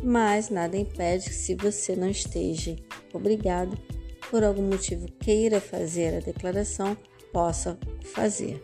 Mas 0.00 0.48
nada 0.48 0.76
impede 0.76 1.28
que, 1.28 1.34
se 1.34 1.56
você 1.56 1.96
não 1.96 2.08
esteja 2.08 2.76
obrigado, 3.12 3.76
por 4.30 4.44
algum 4.44 4.62
motivo 4.62 5.06
queira 5.20 5.60
fazer 5.60 6.16
a 6.16 6.20
declaração, 6.20 6.96
possa 7.32 7.76
fazer. 8.14 8.62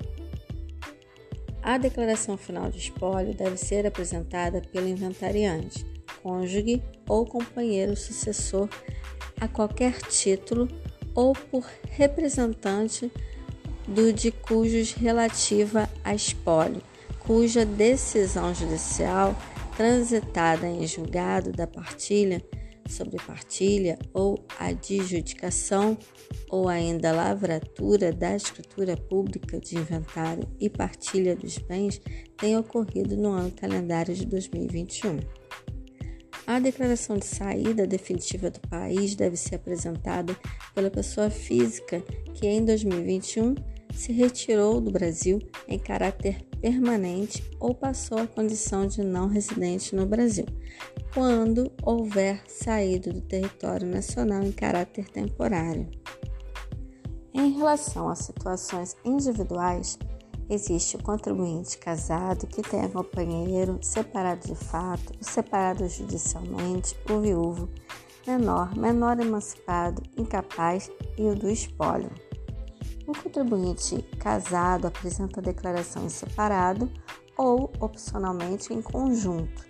A 1.60 1.76
declaração 1.76 2.36
final 2.36 2.70
de 2.70 2.78
espólio 2.78 3.34
deve 3.34 3.56
ser 3.56 3.86
apresentada 3.86 4.62
pelo 4.72 4.88
inventariante, 4.88 5.84
cônjuge 6.22 6.82
ou 7.08 7.26
companheiro 7.26 7.96
sucessor 7.96 8.68
a 9.40 9.48
qualquer 9.48 10.00
título 10.02 10.68
ou 11.14 11.32
por 11.32 11.64
representante 11.90 13.10
do 13.88 14.12
de 14.12 14.30
cujos 14.30 14.92
relativa 14.92 15.88
a 16.04 16.14
espólio, 16.14 16.82
cuja 17.20 17.64
decisão 17.64 18.54
judicial 18.54 19.34
transitada 19.76 20.66
em 20.66 20.86
julgado 20.86 21.52
da 21.52 21.66
partilha 21.66 22.42
sobre 22.88 23.16
partilha 23.18 23.98
ou 24.14 24.44
adjudicação 24.58 25.96
ou 26.50 26.68
ainda 26.68 27.12
lavratura 27.12 28.12
da 28.12 28.34
escritura 28.34 28.96
pública 28.96 29.60
de 29.60 29.76
inventário 29.76 30.48
e 30.58 30.68
partilha 30.70 31.36
dos 31.36 31.58
bens 31.58 32.00
tenha 32.36 32.58
ocorrido 32.58 33.16
no 33.16 33.30
ano 33.30 33.50
calendário 33.52 34.14
de 34.14 34.24
2021. 34.26 35.18
A 36.46 36.58
declaração 36.58 37.18
de 37.18 37.26
saída 37.26 37.86
definitiva 37.86 38.50
do 38.50 38.60
país 38.60 39.14
deve 39.14 39.36
ser 39.36 39.56
apresentada 39.56 40.34
pela 40.74 40.90
pessoa 40.90 41.28
física 41.28 42.02
que 42.34 42.46
em 42.46 42.64
2021 42.64 43.54
se 43.92 44.12
retirou 44.12 44.80
do 44.80 44.90
Brasil 44.90 45.38
em 45.66 45.78
caráter 45.78 46.44
permanente 46.60 47.44
ou 47.58 47.74
passou 47.74 48.18
a 48.18 48.26
condição 48.26 48.86
de 48.86 49.02
não 49.02 49.28
residente 49.28 49.94
no 49.94 50.06
Brasil, 50.06 50.46
quando 51.14 51.72
houver 51.82 52.42
saído 52.46 53.12
do 53.12 53.20
território 53.20 53.86
nacional 53.86 54.42
em 54.42 54.52
caráter 54.52 55.08
temporário. 55.08 55.88
Em 57.32 57.52
relação 57.52 58.08
a 58.08 58.14
situações 58.14 58.96
individuais, 59.04 59.98
existe 60.50 60.96
o 60.96 61.02
contribuinte 61.02 61.78
casado 61.78 62.46
que 62.46 62.62
tem 62.62 62.88
companheiro, 62.88 63.78
separado 63.82 64.48
de 64.48 64.54
fato, 64.54 65.12
o 65.20 65.24
separado 65.24 65.88
judicialmente, 65.88 66.96
o 67.10 67.20
viúvo, 67.20 67.68
menor, 68.26 68.76
menor 68.76 69.20
emancipado, 69.20 70.02
incapaz 70.16 70.90
e 71.16 71.22
o 71.22 71.34
do 71.34 71.48
espólio. 71.48 72.10
O 73.08 73.12
contribuinte 73.22 74.02
casado 74.18 74.86
apresenta 74.86 75.40
a 75.40 75.42
declaração 75.42 76.04
em 76.04 76.10
separado 76.10 76.92
ou, 77.38 77.72
opcionalmente, 77.80 78.74
em 78.74 78.82
conjunto. 78.82 79.66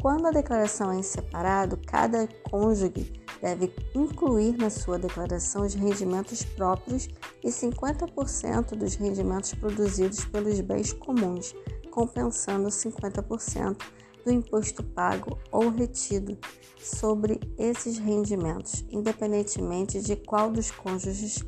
Quando 0.00 0.28
a 0.28 0.30
declaração 0.30 0.92
é 0.92 0.98
em 0.98 1.02
separado, 1.02 1.76
cada 1.84 2.28
cônjuge 2.48 3.12
deve 3.42 3.74
incluir 3.92 4.56
na 4.56 4.70
sua 4.70 5.00
declaração 5.00 5.66
os 5.66 5.74
rendimentos 5.74 6.44
próprios 6.44 7.08
e 7.42 7.48
50% 7.48 8.76
dos 8.76 8.94
rendimentos 8.94 9.52
produzidos 9.52 10.24
pelos 10.26 10.60
bens 10.60 10.92
comuns, 10.92 11.52
compensando 11.90 12.68
50% 12.68 13.82
do 14.24 14.30
imposto 14.30 14.84
pago 14.84 15.36
ou 15.50 15.70
retido 15.70 16.38
sobre 16.78 17.40
esses 17.58 17.98
rendimentos, 17.98 18.84
independentemente 18.92 20.00
de 20.00 20.14
qual 20.14 20.52
dos 20.52 20.70
cônjuges 20.70 21.44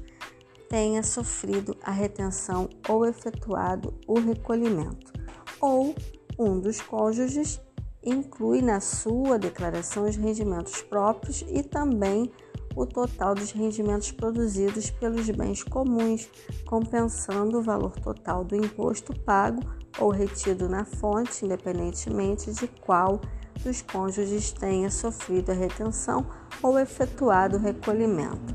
tenha 0.73 1.03
sofrido 1.03 1.77
a 1.83 1.91
retenção 1.91 2.67
ou 2.89 3.05
efetuado 3.05 3.93
o 4.09 4.19
recolhimento, 4.19 5.13
ou 5.61 5.95
um 6.39 6.59
dos 6.59 6.81
cônjuges 6.81 7.61
inclui 8.03 8.63
na 8.63 8.81
sua 8.81 9.39
declaração 9.39 10.09
os 10.09 10.17
rendimentos 10.17 10.81
próprios 10.81 11.45
e 11.47 11.63
também 11.63 12.33
o 12.75 12.87
total 12.87 13.35
dos 13.35 13.51
rendimentos 13.51 14.13
produzidos 14.13 14.89
pelos 14.89 15.29
bens 15.29 15.63
comuns, 15.63 16.31
compensando 16.65 17.59
o 17.59 17.63
valor 17.63 17.93
total 18.01 18.43
do 18.43 18.57
imposto 18.57 19.13
pago 19.21 19.61
ou 19.99 20.09
retido 20.09 20.71
na 20.71 20.87
fonte, 20.87 21.45
independentemente 21.45 22.51
de 22.51 22.67
qual 22.67 23.21
dos 23.63 23.83
cônjuges 23.83 24.53
tenha 24.53 24.91
sofrido 24.91 25.53
a 25.53 25.55
retenção 25.55 26.27
ou 26.63 26.79
efetuado 26.79 27.59
o 27.59 27.61
recolhimento. 27.61 28.55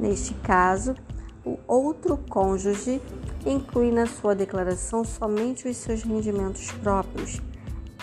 Neste 0.00 0.32
caso, 0.36 0.94
o 1.44 1.58
outro 1.66 2.18
cônjuge 2.28 3.00
inclui 3.46 3.90
na 3.90 4.06
sua 4.06 4.34
declaração 4.34 5.04
somente 5.04 5.68
os 5.68 5.76
seus 5.76 6.02
rendimentos 6.02 6.70
próprios. 6.72 7.40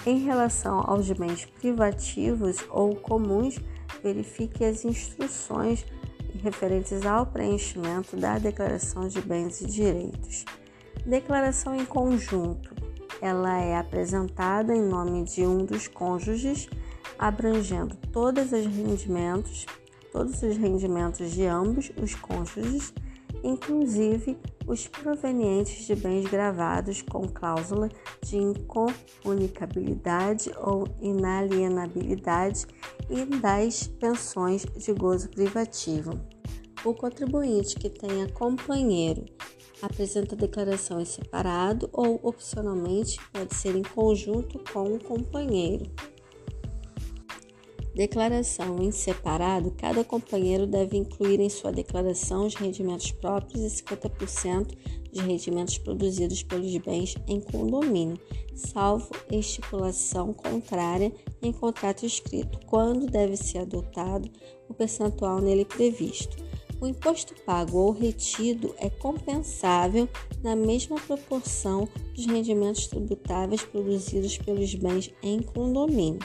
Em 0.06 0.20
relação 0.20 0.84
aos 0.86 1.10
bens 1.12 1.46
privativos 1.46 2.58
ou 2.70 2.96
comuns, 2.96 3.60
verifique 4.04 4.64
as 4.64 4.86
instruções 4.86 5.86
referentes 6.44 7.06
ao 7.06 7.26
preenchimento 7.26 8.16
da 8.16 8.38
declaração 8.38 9.08
de 9.08 9.22
bens 9.22 9.62
e 9.62 9.66
direitos. 9.66 10.46
Declaração 11.06 11.76
em 11.76 11.86
conjunto 11.86 12.76
ela 13.22 13.58
é 13.60 13.78
apresentada 13.78 14.76
em 14.76 14.82
nome 14.82 15.24
de 15.24 15.42
um 15.46 15.66
dos 15.66 15.88
cônjuges, 15.88 16.68
abrangendo 17.18 17.96
todos 18.12 18.52
os 18.52 18.66
rendimentos, 18.66 19.66
todos 20.12 20.42
os 20.44 20.58
rendimentos 20.58 21.32
de 21.32 21.46
ambos 21.46 21.92
os 22.02 22.14
cônjuges, 22.14 22.94
inclusive 23.44 24.38
os 24.68 24.88
provenientes 24.88 25.86
de 25.86 25.96
bens 25.96 26.30
gravados 26.30 27.02
com 27.02 27.28
cláusula 27.28 27.90
de 28.24 28.38
incomunicabilidade 28.38 30.52
ou 30.58 30.88
inalienabilidade 31.00 32.66
e 33.10 33.26
das 33.26 33.88
pensões 33.88 34.66
de 34.66 34.94
gozo 34.94 35.30
privativo. 35.30 36.20
O 36.84 36.94
contribuinte 36.94 37.76
que 37.76 37.90
tenha 37.90 38.30
companheiro 38.30 39.26
apresenta 39.82 40.36
declaração 40.36 41.00
em 41.00 41.06
separado 41.06 41.90
ou, 41.92 42.20
opcionalmente, 42.24 43.20
pode 43.32 43.56
ser 43.56 43.76
em 43.76 43.84
conjunto 43.84 44.60
com 44.72 44.94
o 44.94 45.04
companheiro. 45.04 45.86
Declaração 47.96 48.84
em 48.84 48.92
separado: 48.92 49.72
cada 49.72 50.04
companheiro 50.04 50.68
deve 50.68 50.98
incluir 50.98 51.40
em 51.40 51.50
sua 51.50 51.72
declaração 51.72 52.46
os 52.46 52.54
rendimentos 52.54 53.10
próprios 53.14 53.64
e 53.64 53.84
50% 53.84 54.76
de 55.14 55.22
rendimentos 55.22 55.78
produzidos 55.78 56.44
pelos 56.44 56.76
bens 56.80 57.16
em 57.26 57.40
condomínio, 57.40 58.20
salvo 58.54 59.10
estipulação 59.32 60.34
contrária 60.34 61.10
em 61.42 61.54
contrato 61.54 62.06
escrito, 62.06 62.60
quando 62.66 63.06
deve 63.06 63.38
ser 63.38 63.60
adotado 63.60 64.30
o 64.68 64.74
percentual 64.74 65.40
nele 65.40 65.64
previsto. 65.64 66.36
O 66.82 66.88
imposto 66.88 67.34
pago 67.46 67.78
ou 67.78 67.92
retido 67.92 68.76
é 68.78 68.90
compensável 68.90 70.10
na 70.44 70.54
mesma 70.54 70.98
proporção 71.00 71.88
dos 72.14 72.26
rendimentos 72.26 72.88
tributáveis 72.88 73.64
produzidos 73.64 74.38
pelos 74.38 74.76
bens 74.76 75.14
em 75.24 75.42
condomínio. 75.42 76.20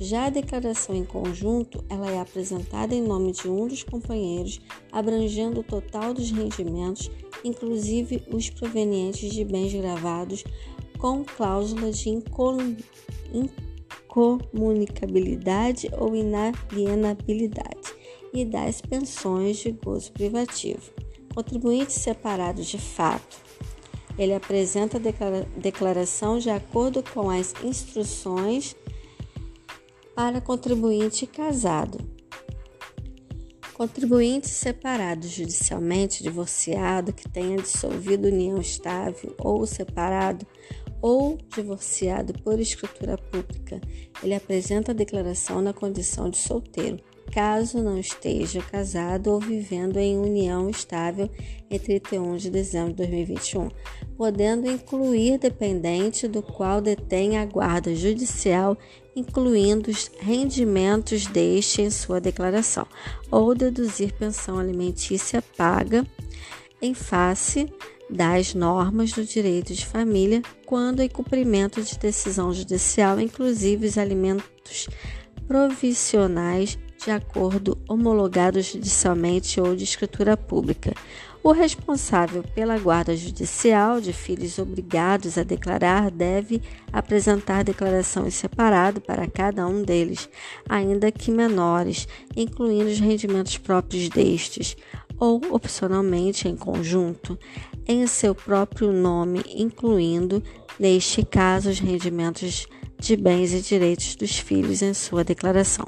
Já 0.00 0.26
a 0.26 0.30
declaração 0.30 0.94
em 0.94 1.04
conjunto, 1.04 1.84
ela 1.88 2.08
é 2.08 2.20
apresentada 2.20 2.94
em 2.94 3.02
nome 3.02 3.32
de 3.32 3.48
um 3.48 3.66
dos 3.66 3.82
companheiros, 3.82 4.60
abrangendo 4.92 5.58
o 5.60 5.64
total 5.64 6.14
dos 6.14 6.30
rendimentos, 6.30 7.10
inclusive 7.44 8.22
os 8.32 8.48
provenientes 8.48 9.32
de 9.32 9.44
bens 9.44 9.74
gravados, 9.74 10.44
com 10.98 11.24
cláusula 11.24 11.90
de 11.90 12.10
incomunicabilidade 14.08 15.90
ou 15.98 16.14
inalienabilidade 16.14 17.92
e 18.32 18.44
das 18.44 18.80
pensões 18.80 19.56
de 19.56 19.72
gozo 19.72 20.12
privativo. 20.12 20.92
Contribuintes 21.34 21.96
separados 21.96 22.66
de 22.66 22.78
fato. 22.78 23.36
Ele 24.16 24.34
apresenta 24.34 24.98
a 24.98 25.00
declaração 25.58 26.38
de 26.38 26.50
acordo 26.50 27.02
com 27.02 27.30
as 27.30 27.52
instruções 27.64 28.76
para 30.18 30.40
contribuinte 30.40 31.28
casado. 31.28 31.96
Contribuinte 33.72 34.48
separado 34.48 35.28
judicialmente, 35.28 36.24
divorciado, 36.24 37.12
que 37.12 37.28
tenha 37.28 37.56
dissolvido 37.56 38.26
união 38.26 38.60
estável 38.60 39.36
ou 39.38 39.64
separado 39.64 40.44
ou 41.00 41.38
divorciado 41.54 42.32
por 42.42 42.58
escritura 42.58 43.16
pública, 43.16 43.80
ele 44.20 44.34
apresenta 44.34 44.90
a 44.90 44.94
declaração 44.94 45.62
na 45.62 45.72
condição 45.72 46.28
de 46.28 46.38
solteiro 46.38 46.98
caso 47.32 47.82
não 47.82 47.98
esteja 47.98 48.60
casado 48.60 49.30
ou 49.30 49.40
vivendo 49.40 49.98
em 49.98 50.18
união 50.18 50.68
estável 50.68 51.30
entre 51.70 52.00
31 52.00 52.36
de 52.36 52.50
dezembro 52.50 52.90
de 52.90 52.96
2021, 52.96 53.68
podendo 54.16 54.70
incluir 54.70 55.38
dependente 55.38 56.26
do 56.26 56.42
qual 56.42 56.80
detém 56.80 57.38
a 57.38 57.44
guarda 57.44 57.94
judicial, 57.94 58.76
incluindo 59.14 59.90
os 59.90 60.10
rendimentos 60.20 61.26
deste 61.26 61.82
em 61.82 61.90
sua 61.90 62.20
declaração, 62.20 62.86
ou 63.30 63.54
deduzir 63.54 64.12
pensão 64.14 64.58
alimentícia 64.58 65.42
paga 65.56 66.06
em 66.80 66.94
face 66.94 67.72
das 68.10 68.54
normas 68.54 69.12
do 69.12 69.24
direito 69.24 69.74
de 69.74 69.84
família 69.84 70.40
quando 70.64 71.00
em 71.00 71.08
cumprimento 71.08 71.82
de 71.82 71.98
decisão 71.98 72.52
judicial, 72.52 73.20
inclusive 73.20 73.86
os 73.86 73.98
alimentos 73.98 74.88
provisionais 75.46 76.78
de 76.98 77.10
acordo 77.10 77.78
homologado 77.88 78.60
judicialmente 78.60 79.60
ou 79.60 79.74
de 79.74 79.84
escritura 79.84 80.36
pública. 80.36 80.92
O 81.42 81.52
responsável 81.52 82.42
pela 82.54 82.76
guarda 82.78 83.16
judicial 83.16 84.00
de 84.00 84.12
filhos 84.12 84.58
obrigados 84.58 85.38
a 85.38 85.44
declarar 85.44 86.10
deve 86.10 86.60
apresentar 86.92 87.62
declaração 87.62 88.26
em 88.26 88.30
separado 88.30 89.00
para 89.00 89.26
cada 89.28 89.66
um 89.66 89.82
deles, 89.82 90.28
ainda 90.68 91.12
que 91.12 91.30
menores, 91.30 92.08
incluindo 92.36 92.90
os 92.90 92.98
rendimentos 92.98 93.56
próprios 93.56 94.08
destes, 94.08 94.76
ou 95.18 95.40
opcionalmente 95.50 96.48
em 96.48 96.56
conjunto, 96.56 97.38
em 97.86 98.06
seu 98.06 98.34
próprio 98.34 98.92
nome, 98.92 99.42
incluindo, 99.48 100.42
neste 100.78 101.24
caso, 101.24 101.70
os 101.70 101.78
rendimentos 101.78 102.66
de 102.98 103.16
bens 103.16 103.52
e 103.52 103.60
direitos 103.60 104.16
dos 104.16 104.38
filhos 104.38 104.82
em 104.82 104.92
sua 104.92 105.22
declaração. 105.22 105.86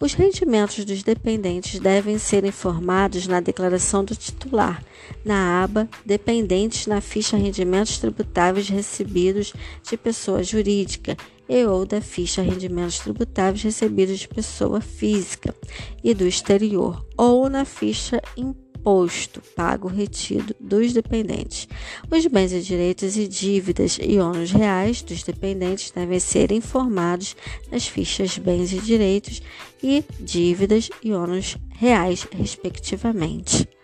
Os 0.00 0.14
rendimentos 0.14 0.84
dos 0.84 1.02
dependentes 1.02 1.80
devem 1.80 2.18
ser 2.18 2.44
informados 2.44 3.26
na 3.26 3.40
declaração 3.40 4.04
do 4.04 4.14
titular, 4.14 4.80
na 5.24 5.64
aba 5.64 5.88
Dependentes 6.06 6.86
na 6.86 7.00
ficha 7.00 7.36
Rendimentos 7.36 7.98
Tributáveis 7.98 8.68
Recebidos 8.68 9.52
de 9.82 9.96
Pessoa 9.96 10.44
Jurídica 10.44 11.16
e 11.48 11.64
ou 11.64 11.84
da 11.84 12.00
ficha 12.00 12.42
Rendimentos 12.42 13.00
Tributáveis 13.00 13.64
Recebidos 13.64 14.20
de 14.20 14.28
Pessoa 14.28 14.80
Física 14.80 15.52
e 16.04 16.14
do 16.14 16.28
Exterior, 16.28 17.04
ou 17.16 17.48
na 17.48 17.64
ficha 17.64 18.22
Imposto 18.36 18.67
imposto 18.78 19.42
pago 19.56 19.88
retido 19.88 20.54
dos 20.60 20.92
dependentes. 20.92 21.68
Os 22.10 22.26
bens 22.26 22.52
e 22.52 22.60
direitos 22.60 23.16
e 23.16 23.26
dívidas 23.26 23.98
e 24.00 24.18
ônus 24.18 24.50
reais 24.50 25.02
dos 25.02 25.22
dependentes 25.22 25.90
devem 25.90 26.20
ser 26.20 26.52
informados 26.52 27.36
nas 27.70 27.86
fichas 27.86 28.38
bens 28.38 28.72
e 28.72 28.80
direitos 28.80 29.42
e 29.82 30.04
dívidas 30.20 30.88
e 31.02 31.12
ônus 31.12 31.56
reais, 31.78 32.26
respectivamente. 32.32 33.77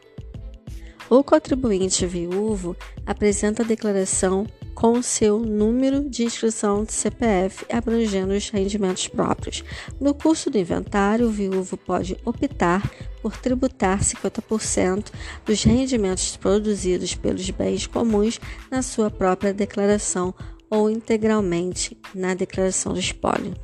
O 1.11 1.23
contribuinte 1.23 2.07
viúvo 2.07 2.75
apresenta 3.05 3.63
a 3.63 3.67
declaração 3.67 4.47
com 4.75 5.01
seu 5.03 5.39
número 5.39 6.09
de 6.09 6.25
inscrição 6.25 6.83
de 6.83 6.93
CPF 6.93 7.65
abrangendo 7.71 8.33
os 8.33 8.49
rendimentos 8.49 9.07
próprios. 9.07 9.63
No 10.01 10.15
curso 10.15 10.51
do 10.51 10.59
inventário, 10.59 11.27
o 11.27 11.31
viúvo 11.31 11.77
pode 11.77 12.17
optar 12.25 12.91
por 13.21 13.37
tributar 13.37 14.01
50% 14.01 15.13
dos 15.45 15.63
rendimentos 15.63 16.37
produzidos 16.37 17.15
pelos 17.15 17.49
bens 17.51 17.87
comuns 17.87 18.41
na 18.71 18.83
sua 18.83 19.11
própria 19.11 19.53
declaração 19.53 20.35
ou 20.71 20.91
integralmente 20.91 21.97
na 22.15 22.35
declaração 22.35 22.95
de 22.95 23.01
espólio. 23.01 23.55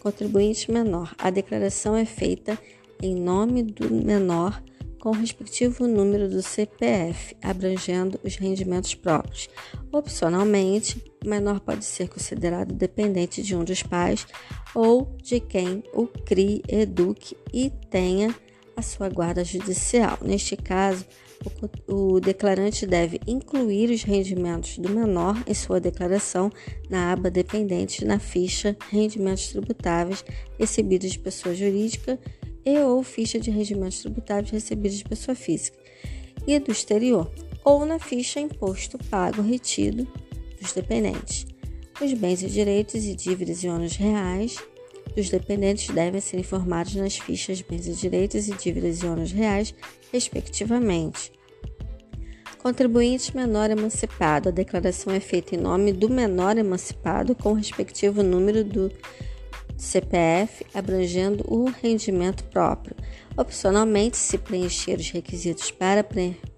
Contribuinte 0.00 0.70
menor. 0.70 1.14
A 1.18 1.30
declaração 1.30 1.94
é 1.94 2.04
feita 2.04 2.58
em 3.02 3.14
nome 3.14 3.62
do 3.62 3.94
menor 3.94 4.62
com 5.04 5.10
o 5.10 5.12
respectivo 5.12 5.86
número 5.86 6.30
do 6.30 6.40
CPF, 6.40 7.36
abrangendo 7.42 8.18
os 8.24 8.36
rendimentos 8.36 8.94
próprios. 8.94 9.50
Opcionalmente, 9.92 11.04
o 11.22 11.28
menor 11.28 11.60
pode 11.60 11.84
ser 11.84 12.08
considerado 12.08 12.72
dependente 12.72 13.42
de 13.42 13.54
um 13.54 13.62
dos 13.62 13.82
pais 13.82 14.26
ou 14.74 15.14
de 15.22 15.40
quem 15.40 15.84
o 15.92 16.06
crie, 16.06 16.62
eduque 16.66 17.36
e 17.52 17.68
tenha 17.90 18.34
a 18.74 18.80
sua 18.80 19.10
guarda 19.10 19.44
judicial. 19.44 20.16
Neste 20.22 20.56
caso, 20.56 21.04
o, 21.86 22.14
o, 22.14 22.20
declarante 22.20 22.86
deve 22.86 23.20
incluir 23.26 23.90
os 23.90 24.02
rendimentos 24.02 24.78
do 24.78 24.88
menor 24.88 25.36
em 25.46 25.52
sua 25.52 25.78
declaração 25.78 26.50
na 26.88 27.12
aba 27.12 27.30
dependente 27.30 28.06
na 28.06 28.18
ficha 28.18 28.74
Rendimentos 28.90 29.48
Tributáveis 29.48 30.24
recebidos 30.58 31.10
de 31.10 31.18
pessoa 31.18 31.54
jurídica 31.54 32.18
e 32.64 32.78
ou 32.78 33.02
ficha 33.02 33.38
de 33.38 33.50
rendimentos 33.50 34.00
tributáveis 34.00 34.50
recebidos 34.50 34.98
de 34.98 35.04
pessoa 35.04 35.34
física 35.34 35.78
e 36.46 36.58
do 36.58 36.70
exterior, 36.70 37.30
ou 37.64 37.86
na 37.86 37.98
ficha 37.98 38.40
Imposto 38.40 38.98
Pago 39.10 39.42
Retido 39.42 40.06
dos 40.60 40.72
dependentes. 40.72 41.46
Os 42.00 42.12
bens 42.12 42.42
e 42.42 42.46
direitos 42.46 43.04
e 43.04 43.14
dívidas 43.14 43.62
e 43.62 43.68
ônus 43.68 43.96
reais 43.96 44.56
dos 45.14 45.30
dependentes 45.30 45.94
devem 45.94 46.20
ser 46.20 46.38
informados 46.38 46.94
nas 46.96 47.16
fichas 47.16 47.60
Bens 47.62 47.86
e 47.86 47.92
Direitos 47.92 48.48
e 48.48 48.54
Dívidas 48.54 49.02
e 49.02 49.06
ônus 49.06 49.30
reais, 49.30 49.74
respectivamente. 50.12 51.32
Contribuinte 52.60 53.36
menor 53.36 53.70
emancipado. 53.70 54.48
A 54.48 54.52
declaração 54.52 55.12
é 55.12 55.20
feita 55.20 55.54
em 55.54 55.58
nome 55.58 55.92
do 55.92 56.08
menor 56.08 56.56
emancipado 56.56 57.34
com 57.34 57.52
o 57.52 57.54
respectivo 57.54 58.22
número 58.22 58.64
do 58.64 58.90
CPF, 59.76 60.64
abrangendo 60.74 61.44
o 61.48 61.70
rendimento 61.70 62.44
próprio. 62.44 62.96
Opcionalmente, 63.36 64.16
se 64.16 64.38
preencher 64.38 64.98
os 64.98 65.10
requisitos 65.10 65.70
para 65.70 66.04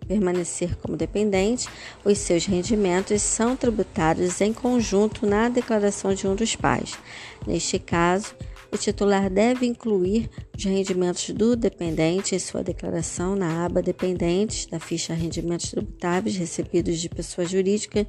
permanecer 0.07 0.77
como 0.77 0.97
dependente, 0.97 1.69
os 2.05 2.19
seus 2.19 2.47
rendimentos 2.47 3.23
são 3.23 3.57
tributados 3.57 4.41
em 4.41 4.53
conjunto 4.53 5.27
na 5.27 5.49
declaração 5.49 6.15
de 6.15 6.27
um 6.27 6.35
dos 6.35 6.55
pais. 6.55 6.99
Neste 7.47 7.79
caso, 7.79 8.35
o 8.77 8.79
titular 8.79 9.31
deve 9.31 9.65
incluir 9.65 10.29
os 10.55 10.63
rendimentos 10.63 11.31
do 11.31 11.57
dependente 11.57 12.35
em 12.35 12.39
sua 12.39 12.63
declaração 12.63 13.35
na 13.35 13.65
aba 13.65 13.81
Dependentes 13.81 14.67
da 14.67 14.79
ficha 14.79 15.15
Rendimentos 15.15 15.71
Tributáveis 15.71 16.37
recebidos 16.37 17.01
de 17.01 17.09
pessoa 17.09 17.47
jurídica 17.47 18.07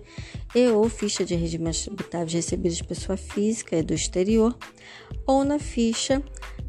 e 0.53 0.67
ou 0.67 0.89
ficha 0.89 1.23
de 1.23 1.35
rendimentos 1.35 1.83
tributáveis 1.83 2.33
recebidos 2.33 2.77
de 2.77 2.83
pessoa 2.83 3.15
física 3.15 3.77
e 3.77 3.81
do 3.81 3.93
exterior, 3.93 4.57
ou 5.25 5.45
na 5.45 5.57
ficha 5.57 6.21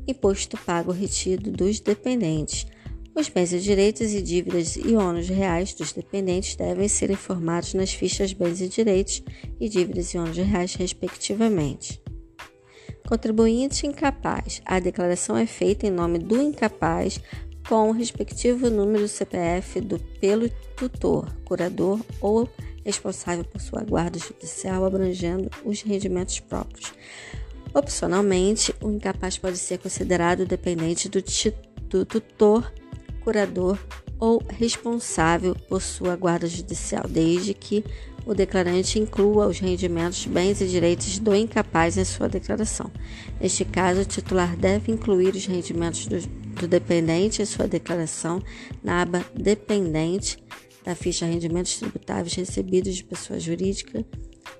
Imposto 0.06 0.56
Pago 0.58 0.92
Retido 0.92 1.50
dos 1.50 1.80
Dependentes. 1.80 2.66
Os 3.16 3.28
bens 3.28 3.52
e 3.52 3.58
direitos 3.58 4.12
e 4.14 4.22
dívidas 4.22 4.76
e 4.76 4.94
ônus 4.94 5.28
reais 5.28 5.74
dos 5.74 5.92
dependentes 5.92 6.54
devem 6.54 6.86
ser 6.86 7.10
informados 7.10 7.74
nas 7.74 7.92
fichas 7.92 8.32
bens 8.32 8.60
e 8.60 8.68
direitos 8.68 9.24
e 9.58 9.68
dívidas 9.68 10.14
e 10.14 10.18
ônus 10.18 10.36
reais, 10.36 10.76
respectivamente. 10.76 12.00
Contribuinte 13.08 13.86
incapaz. 13.86 14.60
A 14.66 14.78
declaração 14.78 15.34
é 15.34 15.46
feita 15.46 15.86
em 15.86 15.90
nome 15.90 16.18
do 16.18 16.42
incapaz 16.42 17.18
com 17.66 17.88
o 17.88 17.92
respectivo 17.92 18.68
número 18.68 19.04
do 19.04 19.08
CPF 19.08 19.80
do 19.80 19.98
pelo 20.20 20.50
tutor, 20.76 21.34
curador 21.42 22.00
ou 22.20 22.46
responsável 22.84 23.44
por 23.44 23.62
sua 23.62 23.82
guarda 23.82 24.18
judicial 24.18 24.84
abrangendo 24.84 25.48
os 25.64 25.80
rendimentos 25.80 26.38
próprios. 26.40 26.92
Opcionalmente, 27.72 28.74
o 28.78 28.90
incapaz 28.90 29.38
pode 29.38 29.56
ser 29.56 29.78
considerado 29.78 30.44
dependente 30.44 31.08
do, 31.08 31.24
do 31.88 32.04
tutor, 32.04 32.70
curador 33.24 33.78
ou 34.20 34.42
responsável 34.50 35.54
por 35.66 35.80
sua 35.80 36.14
guarda 36.14 36.46
judicial, 36.46 37.04
desde 37.08 37.54
que 37.54 37.82
o 38.28 38.34
declarante 38.34 38.98
inclua 38.98 39.46
os 39.46 39.58
rendimentos, 39.58 40.26
bens 40.26 40.60
e 40.60 40.66
direitos 40.66 41.18
do 41.18 41.34
incapaz 41.34 41.96
em 41.96 42.04
sua 42.04 42.28
declaração. 42.28 42.92
Neste 43.40 43.64
caso, 43.64 44.02
o 44.02 44.04
titular 44.04 44.54
deve 44.54 44.92
incluir 44.92 45.34
os 45.34 45.46
rendimentos 45.46 46.06
do, 46.06 46.20
do 46.20 46.68
dependente 46.68 47.40
em 47.40 47.46
sua 47.46 47.66
declaração 47.66 48.42
na 48.84 49.00
aba 49.00 49.24
Dependente 49.34 50.36
da 50.84 50.94
ficha 50.94 51.24
Rendimentos 51.24 51.78
Tributáveis 51.78 52.34
Recebidos 52.34 52.96
de 52.96 53.04
Pessoa 53.04 53.40
Jurídica 53.40 54.04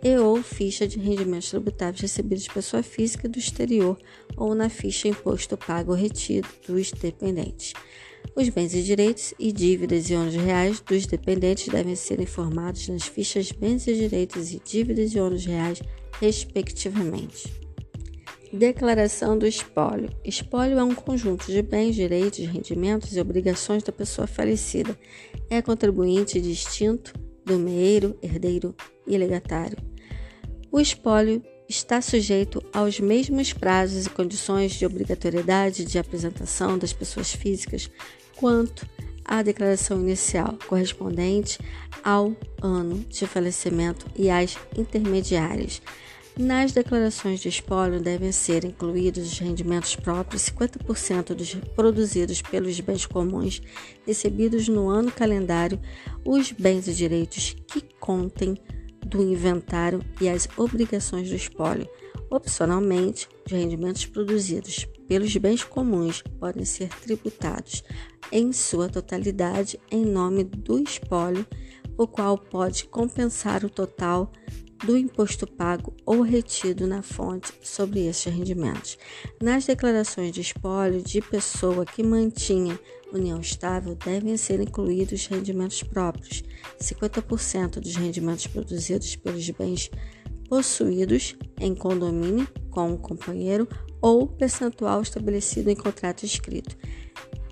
e 0.02 0.16
ou 0.16 0.42
ficha 0.42 0.88
de 0.88 0.98
rendimentos 0.98 1.50
tributáveis 1.50 2.00
recebidos 2.00 2.44
de 2.44 2.50
pessoa 2.50 2.82
física 2.82 3.28
do 3.28 3.38
exterior 3.38 3.98
ou 4.34 4.54
na 4.54 4.70
ficha 4.70 5.08
Imposto 5.08 5.58
Pago 5.58 5.92
Retido 5.92 6.48
dos 6.66 6.90
dependentes. 6.92 7.74
Os 8.34 8.48
bens 8.48 8.74
e 8.74 8.82
direitos 8.82 9.34
e 9.38 9.50
dívidas 9.50 10.08
e 10.08 10.14
ônus 10.14 10.34
reais 10.34 10.80
dos 10.80 11.06
dependentes 11.06 11.68
devem 11.68 11.96
ser 11.96 12.20
informados 12.20 12.86
nas 12.88 13.02
fichas 13.02 13.50
bens 13.50 13.86
e 13.86 13.94
direitos 13.94 14.52
e 14.52 14.60
dívidas 14.64 15.12
e 15.12 15.18
ônus 15.18 15.44
reais, 15.44 15.80
respectivamente. 16.20 17.52
Declaração 18.52 19.36
do 19.36 19.46
espólio. 19.46 20.08
Espólio 20.24 20.78
é 20.78 20.84
um 20.84 20.94
conjunto 20.94 21.46
de 21.50 21.60
bens, 21.60 21.94
direitos, 21.94 22.46
rendimentos 22.46 23.14
e 23.14 23.20
obrigações 23.20 23.82
da 23.82 23.92
pessoa 23.92 24.26
falecida. 24.26 24.98
É 25.50 25.60
contribuinte 25.60 26.40
distinto 26.40 27.12
do 27.44 27.58
meio, 27.58 28.16
herdeiro 28.22 28.74
e 29.06 29.18
legatário. 29.18 29.76
O 30.70 30.80
espólio 30.80 31.42
está 31.68 32.00
sujeito 32.00 32.62
aos 32.72 32.98
mesmos 32.98 33.52
prazos 33.52 34.06
e 34.06 34.10
condições 34.10 34.72
de 34.72 34.86
obrigatoriedade 34.86 35.84
de 35.84 35.98
apresentação 35.98 36.78
das 36.78 36.92
pessoas 36.92 37.32
físicas 37.32 37.90
quanto 38.36 38.88
à 39.24 39.42
declaração 39.42 40.00
inicial, 40.00 40.58
correspondente 40.66 41.58
ao 42.02 42.34
ano 42.62 43.04
de 43.10 43.26
falecimento 43.26 44.06
e 44.16 44.30
às 44.30 44.56
intermediárias. 44.76 45.82
Nas 46.38 46.70
declarações 46.72 47.40
de 47.40 47.48
espólio 47.48 48.00
devem 48.00 48.30
ser 48.30 48.64
incluídos 48.64 49.32
os 49.32 49.38
rendimentos 49.40 49.96
próprios, 49.96 50.48
50% 50.50 51.34
dos 51.34 51.54
produzidos 51.74 52.40
pelos 52.40 52.78
bens 52.78 53.04
comuns 53.04 53.60
recebidos 54.06 54.68
no 54.68 54.88
ano 54.88 55.10
calendário, 55.10 55.80
os 56.24 56.52
bens 56.52 56.86
e 56.86 56.94
direitos 56.94 57.56
que 57.66 57.82
contem 57.98 58.56
do 59.08 59.22
inventário 59.22 60.00
e 60.20 60.28
as 60.28 60.48
obrigações 60.56 61.28
do 61.28 61.34
espólio. 61.34 61.88
Opcionalmente, 62.30 63.28
os 63.46 63.52
rendimentos 63.52 64.04
produzidos 64.06 64.86
pelos 65.06 65.34
bens 65.36 65.64
comuns 65.64 66.22
podem 66.38 66.64
ser 66.64 66.88
tributados 67.00 67.82
em 68.30 68.52
sua 68.52 68.88
totalidade 68.88 69.80
em 69.90 70.04
nome 70.04 70.44
do 70.44 70.78
espólio, 70.78 71.46
o 71.96 72.06
qual 72.06 72.36
pode 72.36 72.84
compensar 72.84 73.64
o 73.64 73.70
total 73.70 74.30
do 74.84 74.96
imposto 74.96 75.46
pago 75.46 75.92
ou 76.06 76.20
retido 76.20 76.86
na 76.86 77.02
fonte 77.02 77.52
sobre 77.62 78.06
estes 78.06 78.32
rendimentos. 78.32 78.98
Nas 79.42 79.64
declarações 79.66 80.32
de 80.32 80.40
espólio 80.40 81.02
de 81.02 81.20
pessoa 81.20 81.84
que 81.84 82.02
mantinha 82.02 82.78
união 83.12 83.40
estável, 83.40 83.94
devem 83.94 84.36
ser 84.36 84.60
incluídos 84.60 85.26
rendimentos 85.26 85.82
próprios, 85.82 86.42
50% 86.80 87.80
dos 87.80 87.96
rendimentos 87.96 88.46
produzidos 88.46 89.16
pelos 89.16 89.48
bens 89.50 89.90
possuídos 90.48 91.36
em 91.60 91.74
condomínio 91.74 92.48
com 92.70 92.92
o 92.92 92.98
companheiro 92.98 93.68
ou 94.00 94.26
percentual 94.26 95.02
estabelecido 95.02 95.70
em 95.70 95.76
contrato 95.76 96.24
escrito, 96.24 96.76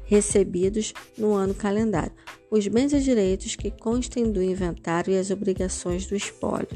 recebidos 0.05 0.93
no 1.19 1.35
ano 1.35 1.55
calendário, 1.55 2.13
os 2.51 2.67
bens 2.69 2.93
e 2.93 3.01
direitos 3.01 3.57
que 3.57 3.71
constem 3.71 4.31
do 4.31 4.43
inventário 4.43 5.13
e 5.13 5.19
as 5.19 5.31
obrigações 5.31 6.07
do 6.07 6.15
espólio. 6.15 6.69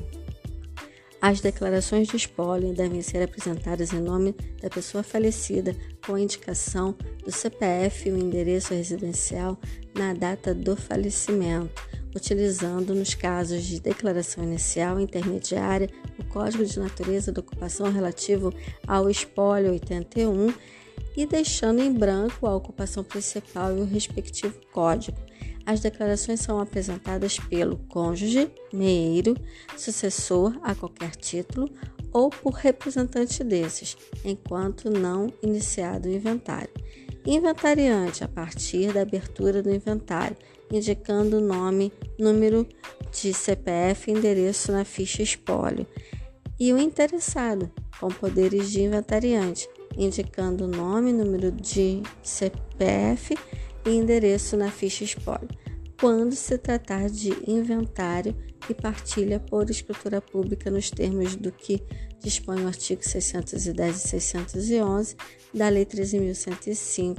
As 1.21 1.43
declarações 1.43 2.09
de 2.09 2.17
espólio 2.17 2.73
devem 2.73 3.03
ser 3.03 3.23
apresentadas 3.23 3.93
em 3.93 4.01
nome 4.01 4.35
da 4.63 4.71
pessoa 4.71 5.03
falecida 5.03 5.77
com 6.07 6.17
indicação 6.17 6.97
do 7.23 7.31
CPF 7.31 8.09
e 8.09 8.13
o 8.13 8.19
endereço 8.19 8.73
residencial 8.73 9.59
na 9.95 10.15
data 10.15 10.55
do 10.55 10.75
falecimento, 10.75 11.87
utilizando, 12.17 12.95
nos 12.95 13.15
casos 13.15 13.65
de 13.65 13.81
declaração 13.81 14.43
inicial 14.43 14.99
intermediária, 14.99 15.91
o 16.19 16.25
Código 16.25 16.65
de 16.65 16.79
Natureza 16.79 17.31
da 17.31 17.41
Ocupação 17.41 17.93
relativo 17.93 18.51
ao 18.87 19.11
espólio 19.11 19.73
81 19.73 20.55
e 21.15 21.27
deixando 21.27 21.83
em 21.83 21.93
branco 21.93 22.47
a 22.47 22.57
ocupação 22.57 23.05
principal 23.05 23.77
e 23.77 23.81
o 23.81 23.85
respectivo 23.85 24.59
código. 24.73 25.19
As 25.71 25.79
declarações 25.79 26.41
são 26.41 26.59
apresentadas 26.59 27.39
pelo 27.39 27.77
cônjuge, 27.77 28.51
meeiro, 28.73 29.37
sucessor 29.77 30.59
a 30.65 30.75
qualquer 30.75 31.15
título 31.15 31.71
ou 32.13 32.29
por 32.29 32.55
representante 32.55 33.45
desses, 33.45 33.97
enquanto 34.25 34.91
não 34.91 35.33
iniciado 35.41 36.09
o 36.09 36.13
inventário. 36.13 36.73
Inventariante 37.25 38.25
a 38.25 38.27
partir 38.27 38.93
da 38.93 39.03
abertura 39.03 39.63
do 39.63 39.73
inventário, 39.73 40.37
indicando 40.73 41.37
o 41.37 41.41
nome, 41.41 41.93
número 42.19 42.67
de 43.13 43.33
CPF 43.33 44.11
e 44.11 44.15
endereço 44.15 44.73
na 44.73 44.85
ficha 44.85 45.23
espólio. 45.23 45.87
E 46.59 46.73
o 46.73 46.79
interessado, 46.79 47.71
com 48.01 48.09
poderes 48.09 48.73
de 48.73 48.83
inventariante, 48.83 49.69
indicando 49.97 50.65
o 50.65 50.69
nome, 50.69 51.13
número 51.13 51.53
de 51.53 52.03
CPF 52.25 53.37
e 53.87 53.91
endereço 53.91 54.57
na 54.57 54.69
ficha 54.69 55.05
espólio, 55.05 55.60
quando 56.01 56.35
se 56.35 56.57
tratar 56.57 57.11
de 57.11 57.29
inventário 57.47 58.35
e 58.71 58.75
partilha 58.75 59.39
por 59.39 59.69
escritura 59.69 60.21
pública 60.21 60.71
nos 60.71 60.91
termos 60.91 61.37
do 61.37 61.53
que 61.53 61.83
dispõe 62.19 62.63
o 62.63 62.67
artigo 62.67 63.05
610 63.05 63.97
e 63.97 64.09
611 64.09 65.17
da 65.53 65.69
Lei 65.69 65.85
13.105, 65.85 67.19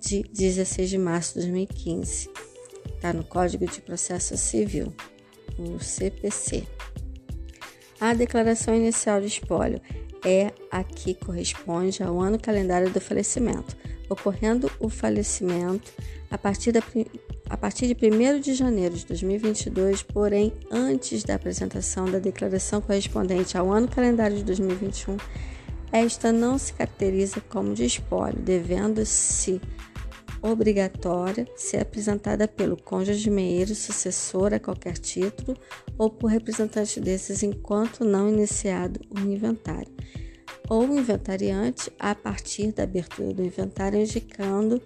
de 0.00 0.22
16 0.22 0.88
de 0.88 0.98
março 0.98 1.34
de 1.34 1.40
2015. 1.40 2.30
Está 2.94 3.12
no 3.12 3.24
Código 3.24 3.66
de 3.66 3.80
Processo 3.80 4.36
Civil, 4.36 4.94
o 5.58 5.80
CPC. 5.80 6.64
A 8.00 8.14
declaração 8.14 8.74
inicial 8.74 9.20
de 9.20 9.26
espólio 9.26 9.80
é 10.24 10.52
a 10.70 10.84
que 10.84 11.14
corresponde 11.14 12.02
ao 12.02 12.20
ano 12.20 12.38
calendário 12.38 12.90
do 12.90 13.00
falecimento. 13.00 13.76
Ocorrendo 14.08 14.70
o 14.78 14.88
falecimento 14.88 15.92
a 16.30 16.38
partir, 16.38 16.72
da, 16.72 16.80
a 17.50 17.56
partir 17.56 17.92
de 17.92 17.94
1 17.94 18.38
de 18.38 18.54
janeiro 18.54 18.94
de 18.94 19.04
2022, 19.04 20.04
porém 20.04 20.52
antes 20.70 21.24
da 21.24 21.34
apresentação 21.34 22.04
da 22.04 22.20
declaração 22.20 22.80
correspondente 22.80 23.58
ao 23.58 23.72
ano 23.72 23.88
calendário 23.88 24.36
de 24.36 24.44
2021, 24.44 25.16
esta 25.90 26.30
não 26.30 26.56
se 26.56 26.72
caracteriza 26.72 27.40
como 27.48 27.74
de 27.74 27.84
espólio, 27.84 28.38
devendo-se 28.38 29.60
obrigatória 30.40 31.44
ser 31.56 31.78
apresentada 31.78 32.46
pelo 32.46 32.76
cônjuge 32.76 33.28
meieiro 33.28 33.74
sucessor 33.74 34.54
a 34.54 34.60
qualquer 34.60 34.96
título 34.96 35.58
ou 35.98 36.08
por 36.08 36.30
representante 36.30 37.00
desses 37.00 37.42
enquanto 37.42 38.04
não 38.04 38.28
iniciado 38.28 39.00
o 39.10 39.18
inventário, 39.18 39.92
ou 40.68 40.84
inventariante 40.96 41.92
a 41.98 42.14
partir 42.14 42.70
da 42.70 42.84
abertura 42.84 43.34
do 43.34 43.42
inventário 43.42 44.00
indicando 44.00 44.80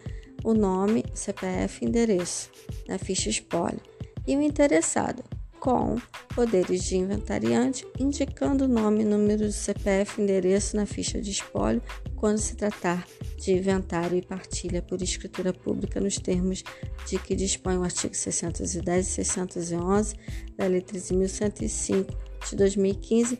o 0.44 0.54
nome, 0.54 1.04
CPF 1.14 1.84
e 1.84 1.88
endereço 1.88 2.50
na 2.86 2.98
ficha 2.98 3.30
espólio 3.30 3.80
e 4.26 4.36
o 4.36 4.42
interessado 4.42 5.24
com 5.58 5.96
poderes 6.34 6.84
de 6.84 6.98
inventariante, 6.98 7.86
indicando 7.98 8.66
o 8.66 8.68
nome, 8.68 9.02
número 9.02 9.46
do 9.46 9.52
CPF 9.52 10.20
e 10.20 10.24
endereço 10.24 10.76
na 10.76 10.84
ficha 10.84 11.22
de 11.22 11.30
espólio 11.30 11.82
quando 12.16 12.36
se 12.36 12.54
tratar 12.54 13.06
de 13.38 13.52
inventário 13.52 14.18
e 14.18 14.22
partilha 14.22 14.82
por 14.82 15.00
escritura 15.00 15.54
pública 15.54 15.98
nos 16.00 16.18
termos 16.18 16.62
de 17.06 17.18
que 17.18 17.34
dispõe 17.34 17.78
o 17.78 17.82
artigo 17.82 18.14
610 18.14 19.06
e 19.06 19.10
611 19.10 20.14
da 20.54 20.66
Lei 20.66 20.82
13.105 20.82 22.14
de 22.50 22.56
2015, 22.56 23.38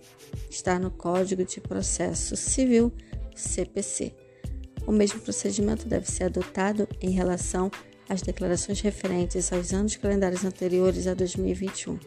está 0.49 0.79
no 0.79 0.91
Código 0.91 1.45
de 1.45 1.61
Processo 1.61 2.37
Civil, 2.37 2.91
CPC. 3.37 4.24
O 4.87 4.93
mesmo 4.93 5.21
procedimento 5.21 5.89
deve 5.89 6.11
ser 6.11 6.25
adotado 6.25 6.89
em 7.01 7.11
relação 7.11 7.71
às 8.09 8.23
declarações 8.23 8.81
referentes 8.81 9.53
aos 9.53 9.73
anos 9.73 9.97
calendários 9.97 10.45
anteriores 10.45 11.07
a 11.07 11.15
2021, 11.15 11.99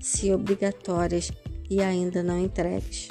se 0.00 0.32
obrigatórias 0.32 1.30
e 1.70 1.80
ainda 1.80 2.22
não 2.22 2.38
entregues. 2.38 3.08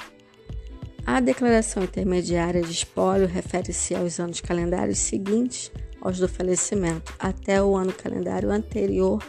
A 1.06 1.20
declaração 1.20 1.82
intermediária 1.82 2.62
de 2.62 2.72
espólio 2.72 3.26
refere-se 3.26 3.94
aos 3.94 4.18
anos 4.18 4.40
calendários 4.40 4.98
seguintes 4.98 5.70
aos 6.00 6.18
do 6.18 6.28
falecimento, 6.28 7.14
até 7.18 7.62
o 7.62 7.74
ano 7.74 7.92
calendário 7.92 8.50
anterior 8.50 9.22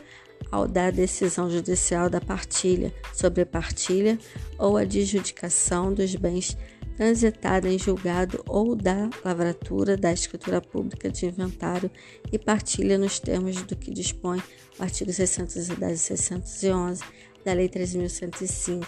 ao 0.52 0.68
da 0.68 0.92
decisão 0.92 1.50
judicial 1.50 2.10
da 2.10 2.22
partilha, 2.22 2.94
sobre 3.14 3.46
partilha 3.46 4.18
ou 4.58 4.78
adjudicação 4.78 5.94
dos 5.94 6.16
bens 6.16 6.58
transitada 6.96 7.68
em 7.70 7.78
julgado 7.78 8.44
ou 8.48 8.76
da 8.76 9.10
lavratura 9.24 9.98
da 9.98 10.12
escritura 10.12 10.62
pública 10.62 11.10
de 11.10 11.26
inventário 11.26 11.92
e 12.32 12.40
partilha 12.40 12.98
nos 12.98 13.20
termos 13.20 13.62
do 13.64 13.76
que 13.76 13.92
dispõe 13.92 14.42
o 14.80 14.84
artigo 14.84 15.12
610 15.12 15.94
e 15.94 15.98
611 15.98 17.04
da 17.44 17.54
Lei 17.54 17.70
3.105 17.70 18.86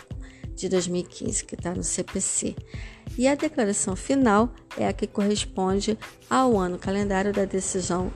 de 0.55 0.68
2015, 0.68 1.45
que 1.45 1.55
está 1.55 1.74
no 1.74 1.84
CPC. 1.84 2.55
E 3.18 3.28
a 3.28 3.36
declaração 3.36 3.95
final 3.95 4.51
é 4.76 4.88
a 4.88 4.93
que 4.93 5.05
corresponde 5.05 5.97
ao 6.30 6.58
ano 6.58 6.80
calendário 6.80 7.32
da 7.32 7.45
decisão 7.45 8.12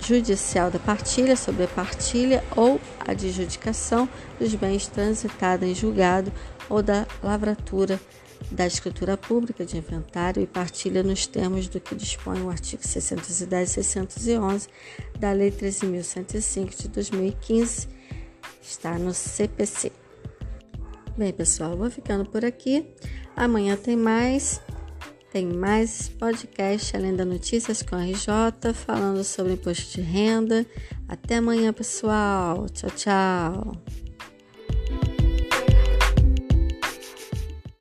judicial 0.00 0.70
da 0.70 0.78
partilha 0.78 1.36
sobre 1.36 1.64
a 1.64 1.68
partilha 1.68 2.42
ou 2.56 2.80
adjudicação 3.00 4.08
dos 4.38 4.54
bens 4.54 4.86
transitada 4.88 5.64
em 5.64 5.74
julgado 5.74 6.32
ou 6.68 6.82
da 6.82 7.06
lavratura 7.22 8.00
da 8.50 8.66
escritura 8.66 9.16
pública 9.16 9.64
de 9.64 9.76
inventário 9.76 10.42
e 10.42 10.46
partilha 10.46 11.02
nos 11.02 11.26
termos 11.26 11.68
do 11.68 11.80
que 11.80 11.94
dispõe 11.94 12.40
o 12.42 12.50
artigo 12.50 12.86
610 12.86 13.70
e 13.70 13.72
611 13.74 14.68
da 15.18 15.32
Lei 15.32 15.50
13.105 15.50 16.82
de 16.82 16.88
2015, 16.88 17.88
está 18.62 18.98
no 18.98 19.12
CPC. 19.12 19.92
Bem, 21.16 21.32
pessoal, 21.32 21.76
vou 21.76 21.90
ficando 21.90 22.24
por 22.24 22.44
aqui. 22.44 22.86
Amanhã 23.36 23.76
tem 23.76 23.96
mais. 23.96 24.60
Tem 25.32 25.46
mais 25.46 26.08
podcast 26.08 26.96
além 26.96 27.16
da 27.16 27.24
notícias 27.24 27.82
com 27.82 27.96
a 27.96 28.04
RJ, 28.04 28.72
falando 28.72 29.24
sobre 29.24 29.54
imposto 29.54 29.96
de 29.96 30.00
renda. 30.00 30.64
Até 31.08 31.36
amanhã, 31.36 31.72
pessoal. 31.72 32.66
Tchau, 32.68 32.90
tchau. 32.90 34.03